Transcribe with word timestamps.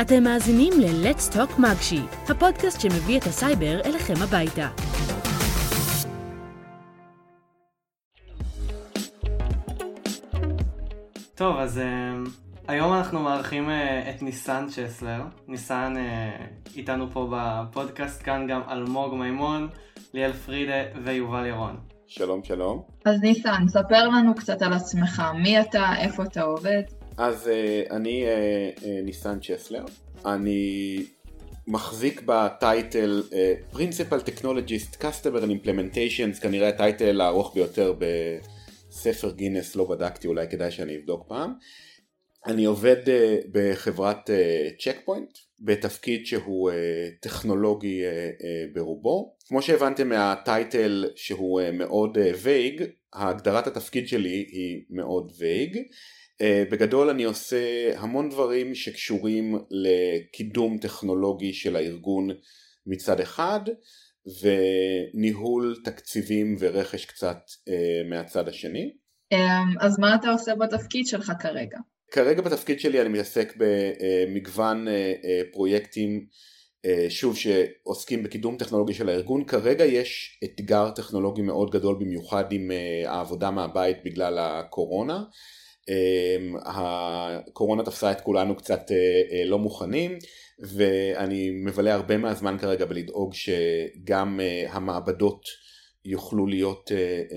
אתם 0.00 0.24
מאזינים 0.24 0.72
ל-Let's 0.80 1.34
Talk 1.34 1.60
מגשי, 1.60 2.00
הפודקאסט 2.28 2.80
שמביא 2.80 3.18
את 3.18 3.22
הסייבר 3.22 3.80
אליכם 3.84 4.14
הביתה. 4.22 4.68
טוב, 11.34 11.56
אז 11.56 11.78
אה, 11.78 12.30
היום 12.68 12.92
אנחנו 12.92 13.20
מארחים 13.20 13.68
אה, 13.68 13.72
את 14.10 14.22
ניסן 14.22 14.66
צ'סלר. 14.68 15.22
ניסן 15.48 15.94
אה, 15.96 16.76
איתנו 16.76 17.10
פה 17.12 17.28
בפודקאסט, 17.30 18.22
כאן 18.22 18.46
גם 18.46 18.60
אלמוג 18.70 19.14
מימון, 19.14 19.68
ליאל 20.14 20.32
פרידה 20.32 20.82
ויובל 21.04 21.46
ירון. 21.46 21.76
שלום, 22.06 22.44
שלום. 22.44 22.82
אז 23.04 23.20
ניסן, 23.20 23.68
ספר 23.68 24.08
לנו 24.08 24.34
קצת 24.34 24.62
על 24.62 24.72
עצמך, 24.72 25.22
מי 25.42 25.60
אתה, 25.60 25.84
איפה 25.98 26.22
אתה 26.22 26.42
עובד? 26.42 26.82
אז 27.18 27.46
אה, 27.46 27.92
אני 27.92 28.24
אה, 28.24 28.78
אה, 28.80 28.84
ניסן 29.02 29.38
צ'סלר, 29.40 29.84
אני 30.26 31.02
מחזיק 31.66 32.22
בטייטל 32.26 33.22
Principal 33.72 34.28
Technologist 34.28 35.02
Customer 35.02 35.42
and 35.42 35.66
Implementations, 35.66 36.40
כנראה 36.40 36.68
הטייטל 36.68 37.20
הארוך 37.20 37.54
ביותר 37.54 37.94
בספר 37.98 39.30
גינס, 39.30 39.76
לא 39.76 39.84
בדקתי, 39.84 40.26
אולי 40.26 40.48
כדאי 40.48 40.70
שאני 40.70 40.96
אבדוק 40.96 41.24
פעם. 41.28 41.52
אני 42.46 42.64
עובד 42.64 42.96
בחברת 43.52 44.30
צ'ק 44.80 44.96
פוינט, 45.04 45.38
בתפקיד 45.60 46.26
שהוא 46.26 46.70
טכנולוגי 47.20 48.02
ברובו. 48.72 49.36
כמו 49.48 49.62
שהבנתם 49.62 50.08
מהטייטל 50.08 51.04
שהוא 51.16 51.60
מאוד 51.72 52.18
vague, 52.42 52.84
הגדרת 53.12 53.66
התפקיד 53.66 54.08
שלי 54.08 54.46
היא 54.48 54.82
מאוד 54.90 55.32
וייג. 55.38 55.78
Uh, 56.42 56.70
בגדול 56.70 57.10
אני 57.10 57.24
עושה 57.24 57.90
המון 57.96 58.30
דברים 58.30 58.74
שקשורים 58.74 59.58
לקידום 59.70 60.78
טכנולוגי 60.78 61.52
של 61.52 61.76
הארגון 61.76 62.28
מצד 62.86 63.20
אחד 63.20 63.60
וניהול 64.42 65.76
תקציבים 65.84 66.56
ורכש 66.58 67.04
קצת 67.04 67.38
uh, 67.48 68.10
מהצד 68.10 68.48
השני. 68.48 68.92
Um, 69.34 69.36
אז 69.80 69.98
מה 69.98 70.14
אתה 70.14 70.30
עושה 70.30 70.54
בתפקיד 70.54 71.06
שלך 71.06 71.32
כרגע? 71.40 71.78
כרגע 72.10 72.42
בתפקיד 72.42 72.80
שלי 72.80 73.00
אני 73.00 73.08
מתעסק 73.08 73.54
במגוון 73.56 74.88
uh, 74.88 74.90
פרויקטים 75.52 76.26
שוב 77.08 77.36
שעוסקים 77.36 78.22
בקידום 78.22 78.56
טכנולוגי 78.56 78.94
של 78.94 79.08
הארגון. 79.08 79.44
כרגע 79.44 79.84
יש 79.84 80.40
אתגר 80.44 80.90
טכנולוגי 80.90 81.42
מאוד 81.42 81.70
גדול 81.70 81.96
במיוחד 82.00 82.52
עם 82.52 82.70
העבודה 83.06 83.50
מהבית 83.50 83.96
בגלל 84.04 84.38
הקורונה. 84.38 85.24
אמ, 85.88 86.56
הקורונה 86.64 87.82
תפסה 87.84 88.12
את 88.12 88.20
כולנו 88.20 88.56
קצת 88.56 88.90
אה, 88.90 88.96
אה, 89.32 89.44
לא 89.44 89.58
מוכנים 89.58 90.18
ואני 90.58 91.50
מבלה 91.50 91.94
הרבה 91.94 92.16
מהזמן 92.16 92.58
כרגע 92.58 92.84
בלדאוג 92.84 93.34
שגם 93.34 94.40
אה, 94.40 94.66
המעבדות 94.70 95.42
יוכלו 96.04 96.46
להיות 96.46 96.90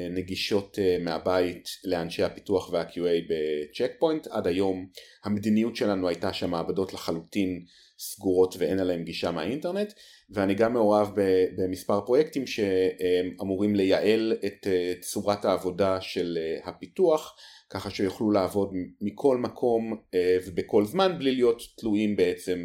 נגישות 0.09 0.80
מהבית 1.00 1.69
לאנשי 1.83 2.23
הפיתוח 2.23 2.69
וה-QA 2.73 3.25
בצ'ק 3.30 3.91
פוינט 4.00 4.28
עד 4.28 4.47
היום 4.47 4.88
המדיניות 5.23 5.75
שלנו 5.75 6.08
הייתה 6.08 6.34
שהמעבדות 6.34 6.94
לחלוטין 6.94 7.66
סגורות 8.00 8.56
ואין 8.58 8.80
עליהן 8.80 9.03
גישה 9.03 9.31
מהאינטרנט 9.31 9.94
ואני 10.30 10.53
גם 10.53 10.73
מעורב 10.73 11.11
במספר 11.58 12.02
פרויקטים 12.02 12.44
שאמורים 12.47 13.75
לייעל 13.75 14.34
את 14.45 14.67
צורת 15.02 15.45
העבודה 15.45 16.02
של 16.02 16.38
הפיתוח 16.66 17.36
ככה 17.70 17.89
שיוכלו 17.89 18.31
לעבוד 18.31 18.73
מכל 19.02 19.38
מקום 19.38 19.98
אה, 20.14 20.38
ובכל 20.48 20.86
זמן 20.86 21.17
בלי 21.20 21.36
להיות 21.36 21.62
תלויים 21.78 22.16
בעצם 22.16 22.59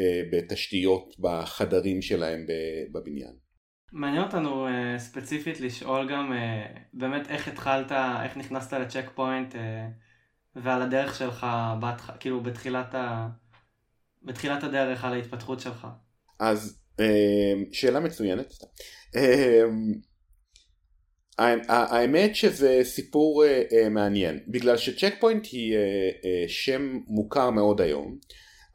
אה, 0.00 0.22
בתשתיות 0.32 1.14
בחדרים 1.18 2.02
שלהם 2.02 2.46
בבניין. 2.92 3.32
מעניין 3.92 4.22
אותנו 4.22 4.68
uh, 4.68 4.98
ספציפית 4.98 5.60
לשאול 5.60 6.10
גם 6.10 6.32
באמת 6.92 7.30
איך 7.30 7.48
התחלת, 7.48 7.92
איך 8.24 8.36
נכנסת 8.36 8.72
לצ'ק 8.72 9.10
פוינט 9.14 9.54
ועל 10.56 10.82
הדרך 10.82 11.14
שלך. 11.14 11.46
כאילו 12.20 12.42
בתחילת, 12.42 12.94
ה... 12.94 13.28
בתחילת 14.22 14.64
הדרך, 14.64 15.04
על 15.04 15.12
ההתפתחות 15.12 15.60
שלך. 15.60 15.86
אז 16.40 16.82
שאלה 17.72 18.00
מצוינת. 18.00 18.52
האמת 21.38 22.36
שזה 22.36 22.80
סיפור 22.82 23.44
אה, 23.44 23.72
אה, 23.72 23.88
מעניין. 23.88 24.40
בגלל 24.48 24.76
שצ'ק 24.76 25.14
פוינט 25.20 25.46
היא 25.52 25.76
אה, 25.76 25.78
שם 26.48 26.98
מוכר 27.06 27.50
מאוד 27.50 27.80
היום 27.80 28.18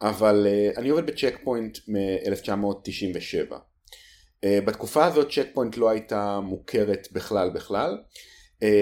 אבל 0.02 0.48
אני 0.78 0.90
עובד 0.90 1.06
בצ'ק 1.06 1.36
פוינט 1.44 1.78
מ-1997. 1.88 3.52
אה, 3.52 4.48
בתקופה 4.66 5.06
הזאת 5.06 5.32
צ'ק 5.32 5.48
פוינט 5.54 5.78
לא 5.78 5.90
הייתה 5.90 6.40
מוכרת 6.40 7.08
בכלל 7.12 7.50
בכלל. 7.50 7.98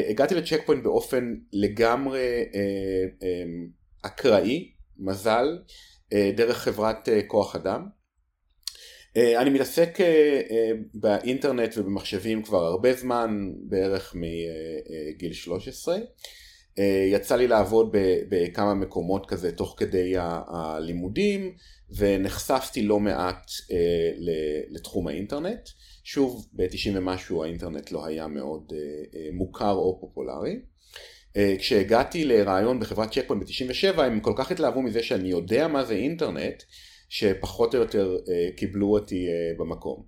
הגעתי 0.10 0.36
לצ'ק 0.36 0.62
פוינט 0.66 0.84
באופן 0.84 1.36
לגמרי 1.54 2.44
אקראי 4.02 4.72
מזל 5.00 5.58
דרך 6.14 6.58
חברת 6.58 7.10
כוח 7.28 7.56
אדם. 7.56 7.82
אה, 7.82 8.01
אני 9.18 9.50
מתעסק 9.50 10.02
אה, 10.02 10.42
אה, 10.52 10.72
באינטרנט 10.94 11.78
ובמחשבים 11.78 12.44
כבר 12.44 12.66
הרבה 12.66 12.94
זמן, 12.94 13.52
בערך 13.60 14.16
מגיל 14.16 15.34
13. 15.34 15.98
יצא 17.12 17.36
לי 17.36 17.48
לעבוד 17.48 17.96
בכמה 18.30 18.74
מקומות 18.74 19.26
כזה 19.26 19.52
תוך 19.52 19.76
כדי 19.78 20.14
הלימודים 20.48 21.54
ונחשפתי 21.98 22.82
לא 22.82 23.00
מעט 23.00 23.52
לתחום 24.70 25.08
האינטרנט. 25.08 25.70
שוב, 26.04 26.48
ב-90 26.54 26.90
ומשהו 26.94 27.44
האינטרנט 27.44 27.92
לא 27.92 28.06
היה 28.06 28.28
מאוד 28.28 28.74
מוכר 29.34 29.72
או 29.72 29.98
פופולרי. 30.02 30.60
כשהגעתי 31.60 32.26
לראיון 32.26 32.80
בחברת 32.80 33.12
צ'ק 33.12 33.28
פוינט 33.28 33.44
ב-97 33.44 34.02
הם 34.02 34.20
כל 34.20 34.34
כך 34.36 34.52
התלהבו 34.52 34.82
מזה 34.82 35.04
שאני 35.04 35.30
יודע 35.30 35.68
מה 35.68 35.86
זה 35.86 35.94
אינטרנט 35.94 36.64
שפחות 37.12 37.76
או 37.76 37.80
יותר 37.80 38.18
אה, 38.30 38.50
קיבלו 38.56 38.94
אותי 38.94 39.28
אה, 39.28 39.52
במקום. 39.58 40.04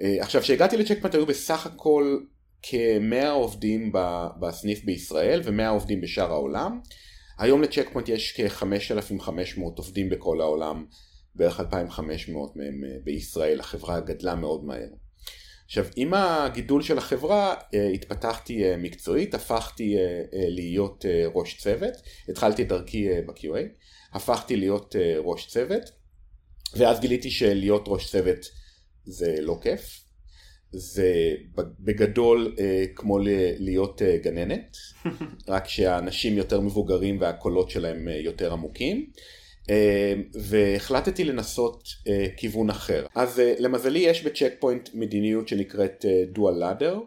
אה, 0.00 0.16
עכשיו 0.20 0.42
כשהגעתי 0.42 0.76
לצ'ק 0.76 0.98
פוינט 1.00 1.14
היו 1.14 1.26
בסך 1.26 1.66
הכל 1.66 2.18
כמאה 2.62 3.30
עובדים 3.30 3.92
בסניף 4.40 4.84
בישראל 4.84 5.40
ומאה 5.44 5.68
עובדים 5.68 6.00
בשאר 6.00 6.30
העולם. 6.30 6.80
היום 7.38 7.62
לצ'ק 7.62 7.88
פוינט 7.92 8.08
יש 8.08 8.40
כ-5500 8.40 9.60
עובדים 9.76 10.08
בכל 10.08 10.40
העולם, 10.40 10.86
בערך 11.34 11.60
2500 11.60 12.56
מהם 12.56 12.82
בישראל, 13.04 13.60
החברה 13.60 14.00
גדלה 14.00 14.34
מאוד 14.34 14.64
מהר. 14.64 14.88
עכשיו 15.64 15.84
עם 15.96 16.14
הגידול 16.14 16.82
של 16.82 16.98
החברה 16.98 17.54
התפתחתי 17.94 18.62
מקצועית, 18.78 19.34
הפכתי 19.34 19.96
להיות 20.32 21.04
ראש 21.34 21.58
צוות, 21.58 21.92
התחלתי 22.28 22.62
את 22.62 22.68
דרכי 22.68 23.08
ב-QA, 23.26 23.60
הפכתי 24.12 24.56
להיות 24.56 24.96
ראש 25.24 25.46
צוות 25.46 26.01
ואז 26.76 27.00
גיליתי 27.00 27.30
שלהיות 27.30 27.84
ראש 27.86 28.10
צוות 28.10 28.46
זה 29.04 29.36
לא 29.40 29.58
כיף, 29.62 30.00
זה 30.72 31.34
בגדול 31.80 32.54
אה, 32.58 32.84
כמו 32.94 33.18
להיות 33.58 34.02
אה, 34.02 34.16
גננת, 34.16 34.76
רק 35.48 35.68
שהאנשים 35.68 36.36
יותר 36.36 36.60
מבוגרים 36.60 37.20
והקולות 37.20 37.70
שלהם 37.70 38.08
אה, 38.08 38.16
יותר 38.16 38.52
עמוקים. 38.52 39.06
אה, 39.70 40.14
והחלטתי 40.34 41.24
לנסות 41.24 41.88
אה, 42.08 42.26
כיוון 42.36 42.70
אחר. 42.70 43.06
אז 43.14 43.40
אה, 43.40 43.54
למזלי 43.58 43.98
יש 43.98 44.22
בצ'ק 44.22 44.52
פוינט 44.58 44.88
מדיניות 44.94 45.48
שנקראת 45.48 46.04
דואל 46.32 46.54
לאדר, 46.54 46.98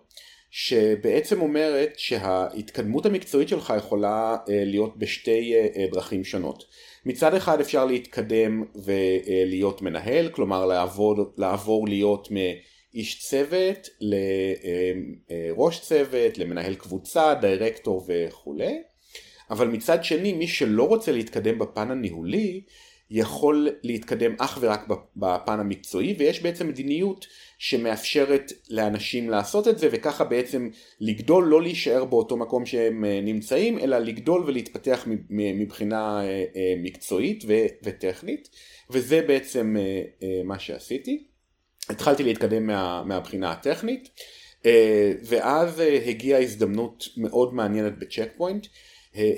שבעצם 0.52 1.42
אומרת 1.42 1.94
שההתקדמות 1.98 3.06
המקצועית 3.06 3.50
שלך 3.50 3.74
יכולה 3.78 4.38
להיות 4.48 4.98
בשתי 4.98 5.54
דרכים 5.92 6.24
שונות. 6.24 6.64
מצד 7.06 7.34
אחד 7.34 7.60
אפשר 7.62 7.86
להתקדם 7.86 8.64
ולהיות 8.76 9.82
מנהל, 9.82 10.30
כלומר 10.30 10.66
לעבור, 10.66 11.16
לעבור 11.38 11.88
להיות 11.88 12.28
מאיש 12.32 13.20
צוות 13.20 13.90
לראש 15.30 15.80
צוות, 15.80 16.38
למנהל 16.38 16.76
קבוצה, 16.76 17.34
דירקטור 17.34 18.06
וכולי, 18.08 18.82
אבל 19.50 19.68
מצד 19.68 20.04
שני 20.04 20.34
מי 20.34 20.48
שלא 20.48 20.88
רוצה 20.88 21.12
להתקדם 21.12 21.60
בפן 21.60 21.92
הניהולי 21.92 22.62
יכול 23.10 23.70
להתקדם 23.84 24.36
אך 24.40 24.58
ורק 24.62 24.88
בפן 25.16 25.60
המקצועי 25.60 26.16
ויש 26.20 26.42
בעצם 26.42 26.68
מדיניות 26.68 27.26
שמאפשרת 27.58 28.52
לאנשים 28.70 29.30
לעשות 29.30 29.68
את 29.68 29.80
זה 29.80 29.90
וככה 29.92 30.24
בעצם 30.24 30.70
לגדול 31.02 31.46
לא 31.46 31.62
להישאר 31.62 32.06
באותו 32.06 32.38
מקום 32.38 32.66
שהם 32.66 33.06
אה, 33.06 33.20
נמצאים 33.24 33.80
אלא 33.80 33.98
לגדול 33.98 34.44
ולהתפתח 34.48 35.04
מבחינה 35.30 36.22
אה, 36.24 36.46
אה, 36.56 36.74
מקצועית 36.78 37.44
וטכנית 37.84 38.50
וזה 38.90 39.22
בעצם 39.22 39.76
מה 40.44 40.60
שעשיתי. 40.60 41.28
התחלתי 41.90 42.24
להתקדם 42.24 42.68
מה, 42.68 43.04
מהבחינה 43.04 43.52
הטכנית 43.52 44.10
ואז 45.24 45.82
הגיעה 46.06 46.42
הזדמנות 46.42 47.04
מאוד 47.18 47.54
מעניינת 47.54 48.00
בצ'ק 48.00 48.30
פוינט 48.38 48.68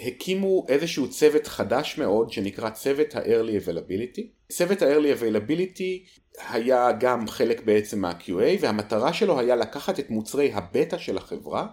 הקימו 0.07 0.65
איזשהו 0.69 1.09
צוות 1.09 1.47
חדש 1.47 1.97
מאוד 1.97 2.31
שנקרא 2.31 2.69
צוות 2.69 3.15
ה-early 3.15 3.65
availability. 3.65 4.21
צוות 4.51 4.81
ה-early 4.81 5.21
availability 5.21 6.17
היה 6.49 6.91
גם 6.99 7.27
חלק 7.27 7.63
בעצם 7.65 7.99
מה-QA 7.99 8.59
והמטרה 8.59 9.13
שלו 9.13 9.39
היה 9.39 9.55
לקחת 9.55 9.99
את 9.99 10.09
מוצרי 10.09 10.53
הבטא 10.53 10.97
של 10.97 11.17
החברה 11.17 11.67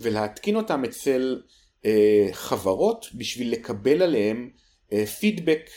ולהתקין 0.00 0.56
אותם 0.56 0.84
אצל 0.84 1.42
אה, 1.86 2.28
חברות 2.32 3.06
בשביל 3.14 3.52
לקבל 3.52 4.02
עליהם 4.02 4.50
אה, 4.92 5.06
פידבק 5.06 5.70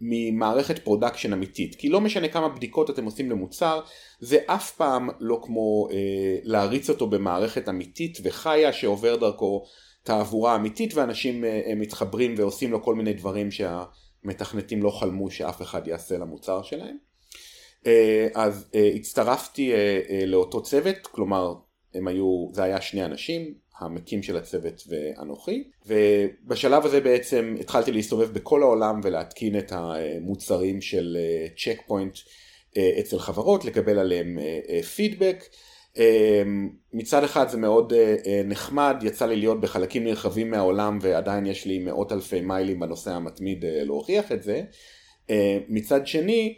ממערכת 0.00 0.78
production 0.78 1.32
אמיתית 1.32 1.74
כי 1.74 1.88
לא 1.88 2.00
משנה 2.00 2.28
כמה 2.28 2.48
בדיקות 2.48 2.90
אתם 2.90 3.04
עושים 3.04 3.30
למוצר 3.30 3.80
זה 4.20 4.38
אף 4.46 4.70
פעם 4.70 5.08
לא 5.20 5.40
כמו 5.42 5.88
אה, 5.90 6.38
להריץ 6.42 6.90
אותו 6.90 7.06
במערכת 7.06 7.68
אמיתית 7.68 8.18
וחיה 8.22 8.72
שעובר 8.72 9.16
דרכו 9.16 9.64
תעבורה 10.06 10.56
אמיתית 10.56 10.94
ואנשים 10.94 11.44
אה, 11.44 11.72
מתחברים 11.76 12.34
ועושים 12.38 12.72
לו 12.72 12.82
כל 12.82 12.94
מיני 12.94 13.12
דברים 13.12 13.48
שהמתכנתים 13.50 14.82
לא 14.82 14.90
חלמו 14.90 15.30
שאף 15.30 15.62
אחד 15.62 15.88
יעשה 15.88 16.18
למוצר 16.18 16.62
שלהם. 16.62 16.96
אה, 17.86 18.28
אז 18.34 18.66
אה, 18.74 18.90
הצטרפתי 18.94 19.72
אה, 19.74 20.26
לאותו 20.26 20.62
צוות 20.62 21.06
כלומר 21.06 21.54
הם 21.94 22.08
היו 22.08 22.48
זה 22.52 22.62
היה 22.62 22.80
שני 22.80 23.04
אנשים 23.04 23.54
המקים 23.78 24.22
של 24.22 24.36
הצוות 24.36 24.82
ואנוכי 24.88 25.64
ובשלב 25.86 26.86
הזה 26.86 27.00
בעצם 27.00 27.54
התחלתי 27.60 27.92
להסתובב 27.92 28.32
בכל 28.32 28.62
העולם 28.62 29.00
ולהתקין 29.04 29.58
את 29.58 29.72
המוצרים 29.72 30.80
של 30.80 31.16
צ'ק 31.56 31.80
פוינט 31.86 32.18
אצל 33.00 33.18
חברות 33.18 33.64
לקבל 33.64 33.98
עליהם 33.98 34.38
פידבק 34.94 35.44
מצד 36.92 37.24
אחד 37.24 37.48
זה 37.48 37.58
מאוד 37.58 37.92
נחמד 38.44 38.96
יצא 39.02 39.26
לי 39.26 39.36
להיות 39.36 39.60
בחלקים 39.60 40.04
נרחבים 40.04 40.50
מהעולם 40.50 40.98
ועדיין 41.00 41.46
יש 41.46 41.66
לי 41.66 41.78
מאות 41.78 42.12
אלפי 42.12 42.40
מיילים 42.40 42.80
בנושא 42.80 43.10
המתמיד 43.10 43.64
להוכיח 43.68 44.32
את 44.32 44.42
זה. 44.42 44.62
מצד 45.68 46.06
שני 46.06 46.54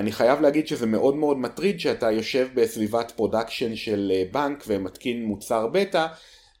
אני 0.00 0.12
חייב 0.12 0.40
להגיד 0.40 0.66
שזה 0.66 0.86
מאוד 0.86 1.16
מאוד 1.16 1.38
מטריד 1.38 1.80
שאתה 1.80 2.10
יושב 2.10 2.48
בסביבת 2.54 3.12
production 3.16 3.76
של 3.76 4.12
בנק 4.32 4.64
ומתקין 4.66 5.24
מוצר 5.24 5.66
בטא 5.66 6.06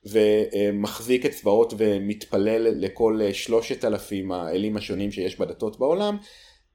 ומחזיק 0.06 1.26
אצבעות 1.26 1.74
ומתפלל 1.78 2.68
לכל 2.84 3.20
שלושת 3.32 3.84
אלפים 3.84 4.32
האלים 4.32 4.76
השונים 4.76 5.12
שיש 5.12 5.38
בדתות 5.38 5.78
בעולם 5.78 6.16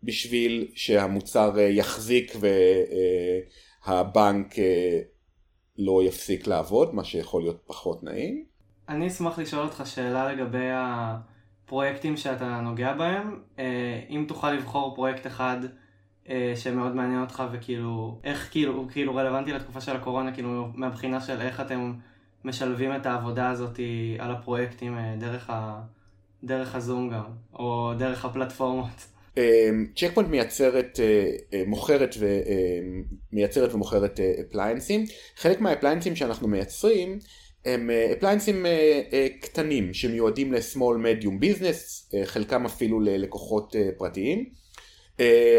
בשביל 0.04 0.68
שהמוצר 0.76 1.60
יחזיק 1.60 2.36
והבנק 3.88 4.56
לא 5.77 6.04
יפסיק 6.04 6.48
לעבוד, 6.48 6.95
מה 6.95 7.04
שיכול 7.04 7.42
להיות 7.42 7.62
פחות 7.66 8.04
נעים. 8.04 8.45
אני 8.89 9.07
אשמח 9.07 9.39
לשאול 9.39 9.66
אותך 9.66 9.81
שאלה 9.86 10.33
לגבי 10.33 10.68
הפרויקטים 10.74 12.18
שאתה 12.18 12.62
נוגע 12.62 12.94
בהם. 12.94 13.39
אם 14.10 14.25
תוכל 14.27 14.51
לבחור 14.51 14.95
פרויקט 14.95 15.27
אחד 15.27 15.57
שמאוד 16.56 16.95
מעניין 16.95 17.22
אותך 17.22 17.44
וכאילו 17.51 18.19
איך 18.24 18.51
כאילו 18.51 18.74
הוא 18.74 18.89
כאילו 18.89 19.16
רלוונטי 19.16 19.54
לתקופה 19.54 19.81
של 19.81 19.95
הקורונה 19.95 20.33
כאילו 20.33 20.68
מהבחינה 20.74 21.22
של 21.22 21.42
איך 21.42 21.62
אתם 21.62 21.94
משלבים 22.45 22.95
את 22.95 23.06
העבודה 23.06 23.50
הזאת 23.50 23.80
על 24.19 24.31
הפרויקטים 24.31 24.98
אה, 24.98 25.16
דרך, 25.19 25.50
ה... 25.50 25.81
דרך 26.44 26.75
הזום 26.75 27.10
גם, 27.10 27.25
או 27.54 27.94
דרך 27.98 28.25
הפלטפורמות. 28.25 29.15
צ'ק 29.96 30.12
פוינט 30.14 30.30
מייצרת, 30.30 31.00
אה, 31.00 31.32
אה, 31.54 31.64
מוכרת 31.68 32.16
ומייצרת 33.32 33.74
ומוכרת 33.74 34.20
אפליינסים. 34.20 35.06
חלק 35.36 35.62
מהאפליינסים 35.62 36.16
שאנחנו 36.16 36.48
מייצרים 36.48 37.20
הם 37.66 37.90
אפליינסים 38.18 38.66
קטנים 39.42 39.94
שמיועדים 39.94 40.54
ל-small 40.54 40.98
medium 41.04 41.44
business, 41.44 42.16
חלקם 42.26 42.66
אפילו 42.66 43.00
ללקוחות 43.00 43.76
פרטיים. 43.98 44.46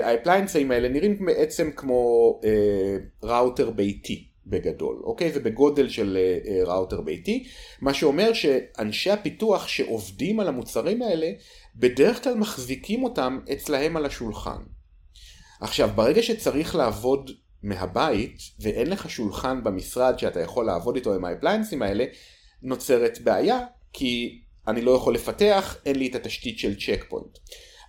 ה 0.02 0.08
appliance 0.08 0.59
ים 0.59 0.70
האלה 0.70 0.88
נראים 0.88 1.26
בעצם 1.26 1.70
כמו 1.76 2.40
ראוטר 3.22 3.70
ביתי. 3.70 4.28
בגדול, 4.48 5.00
אוקיי? 5.04 5.32
זה 5.32 5.40
בגודל 5.40 5.88
של 5.88 6.18
ראוטר 6.66 7.00
ביתי, 7.00 7.46
מה 7.80 7.94
שאומר 7.94 8.32
שאנשי 8.32 9.10
הפיתוח 9.10 9.68
שעובדים 9.68 10.40
על 10.40 10.48
המוצרים 10.48 11.02
האלה, 11.02 11.30
בדרך 11.76 12.24
כלל 12.24 12.34
מחזיקים 12.34 13.04
אותם 13.04 13.38
אצלהם 13.52 13.96
על 13.96 14.06
השולחן. 14.06 14.62
עכשיו, 15.60 15.90
ברגע 15.94 16.22
שצריך 16.22 16.74
לעבוד 16.74 17.30
מהבית, 17.62 18.38
ואין 18.60 18.90
לך 18.90 19.10
שולחן 19.10 19.64
במשרד 19.64 20.18
שאתה 20.18 20.40
יכול 20.40 20.66
לעבוד 20.66 20.96
איתו 20.96 21.14
עם 21.14 21.24
ה 21.24 21.29
appliance 21.29 21.73
ים 21.73 21.82
האלה, 21.82 22.04
נוצרת 22.62 23.18
בעיה, 23.20 23.58
כי 23.92 24.40
אני 24.68 24.80
לא 24.80 24.90
יכול 24.90 25.14
לפתח, 25.14 25.76
אין 25.86 25.96
לי 25.96 26.06
את 26.06 26.14
התשתית 26.14 26.58
של 26.58 26.74
צ'ק 26.80 27.04
פוינט. 27.08 27.38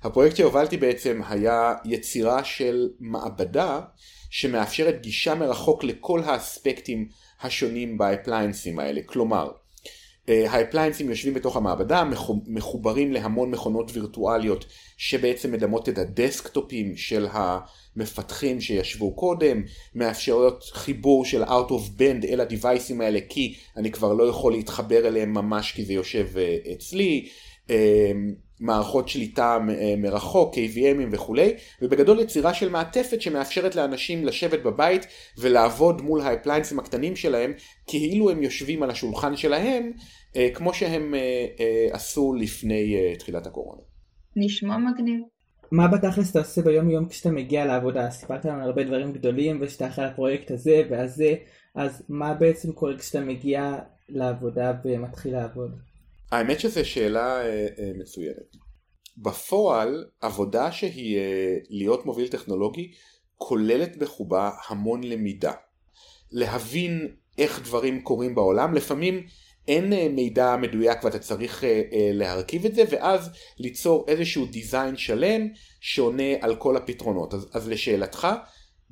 הפרויקט 0.03 0.35
שהובלתי 0.35 0.77
בעצם 0.77 1.21
היה 1.29 1.73
יצירה 1.85 2.43
של 2.43 2.89
מעבדה 2.99 3.81
שמאפשרת 4.29 5.01
גישה 5.01 5.35
מרחוק 5.35 5.83
לכל 5.83 6.23
האספקטים 6.23 7.09
השונים 7.41 7.97
ב 7.97 8.04
appliance 8.04 8.65
ים 8.65 8.79
האלה. 8.79 9.01
כלומר, 9.05 9.51
ה 10.27 10.34
appliance 10.34 10.95
ים 10.95 11.09
יושבים 11.09 11.33
בתוך 11.33 11.57
המעבדה, 11.57 12.03
מחוברים 12.47 13.11
להמון 13.11 13.51
מכונות 13.51 13.91
וירטואליות 13.93 14.65
שבעצם 14.97 15.51
מדמות 15.51 15.89
את 15.89 15.97
ה 15.97 16.07
desktop 16.07 16.77
ים 16.77 16.97
של 16.97 17.27
המפתחים 17.31 18.61
שישבו 18.61 19.15
קודם, 19.15 19.63
מאפשרות 19.95 20.63
חיבור 20.73 21.25
של 21.25 21.43
out 21.43 21.69
of 21.69 21.99
band 21.99 22.27
אל 22.27 22.41
ה 22.41 22.48
device 22.48 22.88
ים 22.88 23.01
האלה 23.01 23.19
כי 23.29 23.55
אני 23.77 23.91
כבר 23.91 24.13
לא 24.13 24.23
יכול 24.23 24.51
להתחבר 24.51 25.07
אליהם 25.07 25.33
ממש 25.33 25.71
כי 25.71 25.85
זה 25.85 25.93
יושב 25.93 26.27
אה, 26.37 26.57
אצלי. 26.73 27.29
אה, 27.69 28.11
מערכות 28.59 29.09
שליטה 29.09 29.57
אה, 29.69 29.95
מרחוק, 29.97 30.55
KVM 30.55 30.86
ים 30.86 31.07
וכולי, 31.11 31.53
ובגדול 31.81 32.19
יצירה 32.19 32.53
של 32.53 32.69
מעטפת 32.69 33.21
שמאפשרת 33.21 33.75
לאנשים 33.75 34.25
לשבת 34.25 34.63
בבית 34.63 35.07
ולעבוד 35.37 36.01
מול 36.01 36.21
ה 36.21 36.26
appliance 36.26 36.69
ים 36.69 36.79
הקטנים 36.79 37.15
שלהם, 37.15 37.53
כאילו 37.87 38.29
הם 38.29 38.43
יושבים 38.43 38.83
על 38.83 38.89
השולחן 38.89 39.35
שלהם, 39.35 39.91
אה, 40.35 40.49
כמו 40.53 40.73
שהם 40.73 41.15
אה, 41.15 41.87
עשו 41.91 42.33
לפני 42.33 42.95
תחילת 43.19 43.47
הקורונה. 43.47 43.81
נשמע 44.35 44.77
מגניב. 44.77 45.21
מה 45.71 45.87
בתכלס 45.87 46.31
אתה 46.31 46.39
עושה 46.39 46.61
ביום 46.61 46.89
יום 46.89 47.07
כשאתה 47.07 47.31
מגיע 47.31 47.65
לעבודה? 47.65 48.11
סיפרת 48.11 48.45
לנו 48.45 48.63
הרבה 48.63 48.83
דברים 48.83 49.13
גדולים 49.13 49.57
ושאתה 49.61 49.87
אחרי 49.87 50.05
הפרויקט 50.05 50.51
הזה 50.51 50.83
והזה, 50.89 51.35
אז 51.75 52.03
מה 52.09 52.33
בעצם 52.33 52.71
קורה 52.71 52.97
כשאתה 52.97 53.21
מגיע 53.21 53.75
לעבודה 54.09 54.73
ומתחיל 54.85 55.31
לעבוד? 55.31 55.71
האמת 56.31 56.59
שזו 56.59 56.89
שאלה 56.89 57.41
אה, 57.41 57.67
אה, 57.79 57.91
מצוינת. 57.95 58.55
בפועל 59.17 60.05
עבודה 60.21 60.71
שהיא 60.71 61.17
אה, 61.17 61.57
להיות 61.69 62.05
מוביל 62.05 62.27
טכנולוגי 62.27 62.91
כוללת 63.35 63.97
בחובה 63.97 64.51
המון 64.67 65.03
למידה. 65.03 65.53
להבין 66.31 67.15
איך 67.37 67.61
דברים 67.63 68.01
קורים 68.01 68.35
בעולם, 68.35 68.73
לפעמים 68.73 69.23
אין 69.67 70.15
מידע 70.15 70.55
מדויק 70.55 71.03
ואתה 71.03 71.19
צריך 71.19 71.63
להרכיב 72.13 72.65
את 72.65 72.75
זה 72.75 72.83
ואז 72.89 73.29
ליצור 73.59 74.05
איזשהו 74.07 74.45
דיזיין 74.45 74.97
שלם 74.97 75.47
שעונה 75.79 76.23
על 76.41 76.55
כל 76.55 76.77
הפתרונות. 76.77 77.33
אז, 77.33 77.49
אז 77.53 77.67
לשאלתך, 77.67 78.27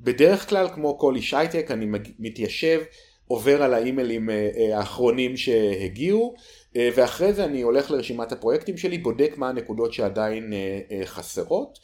בדרך 0.00 0.48
כלל 0.48 0.68
כמו 0.74 0.98
כל 0.98 1.16
איש 1.16 1.34
הייטק 1.34 1.70
אני 1.70 1.86
מתיישב, 2.18 2.80
עובר 3.28 3.62
על 3.62 3.74
האימיילים 3.74 4.30
האחרונים 4.72 5.36
שהגיעו 5.36 6.34
אה, 6.76 6.88
ואחרי 6.94 7.32
זה 7.32 7.44
אני 7.44 7.62
הולך 7.62 7.90
לרשימת 7.90 8.32
הפרויקטים 8.32 8.76
שלי, 8.76 8.98
בודק 8.98 9.34
מה 9.36 9.48
הנקודות 9.48 9.92
שעדיין 9.92 10.52
אה, 10.52 10.80
אה, 10.90 11.06
חסרות 11.06 11.78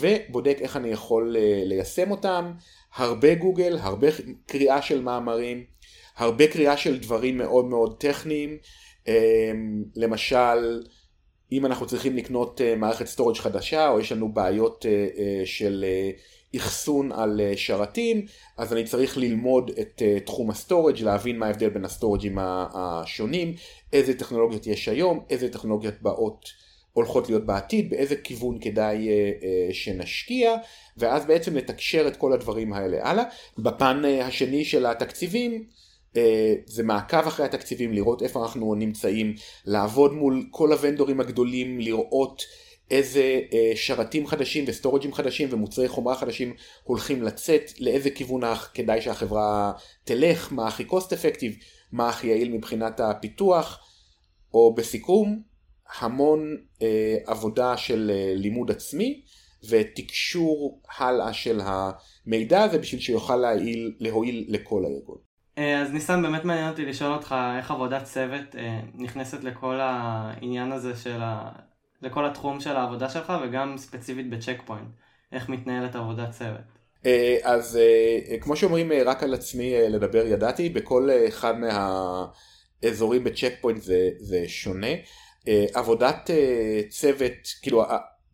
ובודק 0.00 0.56
איך 0.60 0.76
אני 0.76 0.88
יכול 0.88 1.36
ליישם 1.64 2.10
אותם, 2.10 2.52
הרבה 2.94 3.34
גוגל, 3.34 3.78
הרבה 3.80 4.08
קריאה 4.46 4.82
של 4.82 5.02
מאמרים, 5.02 5.64
הרבה 6.16 6.46
קריאה 6.46 6.76
של 6.76 6.98
דברים 6.98 7.38
מאוד 7.38 7.64
מאוד 7.64 7.96
טכניים, 8.00 8.58
למשל 9.96 10.82
אם 11.52 11.66
אנחנו 11.66 11.86
צריכים 11.86 12.16
לקנות 12.16 12.60
מערכת 12.76 13.06
storage 13.06 13.36
חדשה 13.36 13.88
או 13.88 14.00
יש 14.00 14.12
לנו 14.12 14.32
בעיות 14.32 14.86
של 15.44 15.84
אחסון 16.56 17.12
על 17.12 17.40
אה, 17.40 17.52
שרתים, 17.56 18.26
אז 18.56 18.72
אני 18.72 18.84
צריך 18.84 19.18
ללמוד 19.18 19.70
את 19.80 20.02
אה, 20.04 20.20
תחום 20.20 20.50
ה 20.50 20.56
storage, 20.56 21.00
להבין 21.00 21.38
מה 21.38 21.46
ההבדל 21.46 21.68
בין 21.68 21.84
ה 21.84 21.89
storage 21.89 22.27
ים 22.27 22.38
השונים, 22.40 23.54
איזה 23.92 24.18
טכנולוגיות 24.18 24.66
יש 24.66 24.88
היום, 24.88 25.24
איזה 25.30 25.48
טכנולוגיות 25.48 25.94
באות 26.02 26.48
הולכות 26.92 27.28
להיות 27.28 27.46
בעתיד, 27.46 27.90
באיזה 27.90 28.16
כיוון 28.16 28.58
כדאי 28.60 29.08
אה, 29.08 29.74
שנשקיע, 29.74 30.54
ואז 30.96 31.26
בעצם 31.26 31.56
לתקשר 31.56 32.08
את 32.08 32.16
כל 32.16 32.32
הדברים 32.32 32.72
האלה 32.72 32.98
הלאה. 33.10 33.24
בפן 33.58 34.02
השני 34.22 34.64
של 34.64 34.86
התקציבים, 34.86 35.64
זה 36.66 36.82
מעקב 36.82 37.26
אחרי 37.26 37.46
התקציבים, 37.46 37.92
לראות 37.92 38.22
איפה 38.22 38.42
אנחנו 38.42 38.74
נמצאים, 38.74 39.34
לעבוד 39.64 40.12
מול 40.12 40.46
כל 40.50 40.72
הוונדורים 40.72 41.20
הגדולים, 41.20 41.80
לראות 41.80 42.42
איזה 42.90 43.40
אה, 43.52 43.72
שרתים 43.74 44.26
חדשים 44.26 44.64
וסטורג'ים 44.66 45.14
חדשים 45.14 45.48
ומוצרי 45.52 45.88
חומרה 45.88 46.16
חדשים 46.16 46.54
הולכים 46.82 47.22
לצאת, 47.22 47.80
לאיזה 47.80 48.10
כיוון 48.10 48.42
כדאי 48.74 49.02
שהחברה 49.02 49.72
תלך, 50.04 50.52
מה 50.52 50.68
הכי 50.68 50.84
cost 50.90 51.10
effective, 51.10 51.64
מה 51.92 52.08
הכי 52.08 52.26
יעיל 52.26 52.52
מבחינת 52.52 53.00
הפיתוח, 53.00 53.80
או 54.54 54.74
בסיכום, 54.74 55.42
המון 56.00 56.56
אה, 56.82 57.16
עבודה 57.26 57.76
של 57.76 58.10
אה, 58.14 58.32
לימוד 58.34 58.70
עצמי 58.70 59.22
ותקשור 59.68 60.82
הלאה 60.98 61.32
של 61.32 61.60
המידע 61.64 62.62
הזה 62.62 62.78
בשביל 62.78 63.00
שיוכל 63.00 63.36
להועיל, 63.36 63.94
להועיל 64.00 64.44
לכל 64.48 64.84
הארגון. 64.84 65.18
אה, 65.58 65.82
אז 65.82 65.92
ניסן, 65.92 66.22
באמת 66.22 66.44
מעניין 66.44 66.70
אותי 66.70 66.84
לשאול 66.84 67.12
אותך 67.12 67.34
איך 67.58 67.70
עבודת 67.70 68.04
צוות 68.04 68.56
אה, 68.56 68.80
נכנסת 68.94 69.44
לכל 69.44 69.80
העניין 69.80 70.72
הזה 70.72 70.96
של 70.96 71.22
ה... 71.22 71.50
לכל 72.04 72.26
התחום 72.26 72.60
של 72.60 72.76
העבודה 72.76 73.08
שלך 73.08 73.32
וגם 73.42 73.78
ספציפית 73.78 74.30
בצ'ק 74.30 74.56
פוינט, 74.66 74.88
איך 75.32 75.48
מתנהלת 75.48 75.96
עבודת 75.96 76.30
צוות. 76.30 76.60
אה, 77.06 77.36
אז 77.42 77.78
כמו 78.40 78.56
שאומרים 78.56 78.92
רק 79.06 79.22
על 79.22 79.34
עצמי 79.34 79.74
לדבר 79.88 80.26
ידעתי, 80.26 80.68
בכל 80.68 81.08
אחד 81.28 81.54
מהאזורים 81.58 83.24
בצ'ק 83.24 83.52
פוינט 83.60 83.82
זה, 83.82 84.10
זה 84.18 84.44
שונה. 84.46 84.92
עבודת 85.74 86.30
צוות, 86.88 87.32
כאילו 87.62 87.84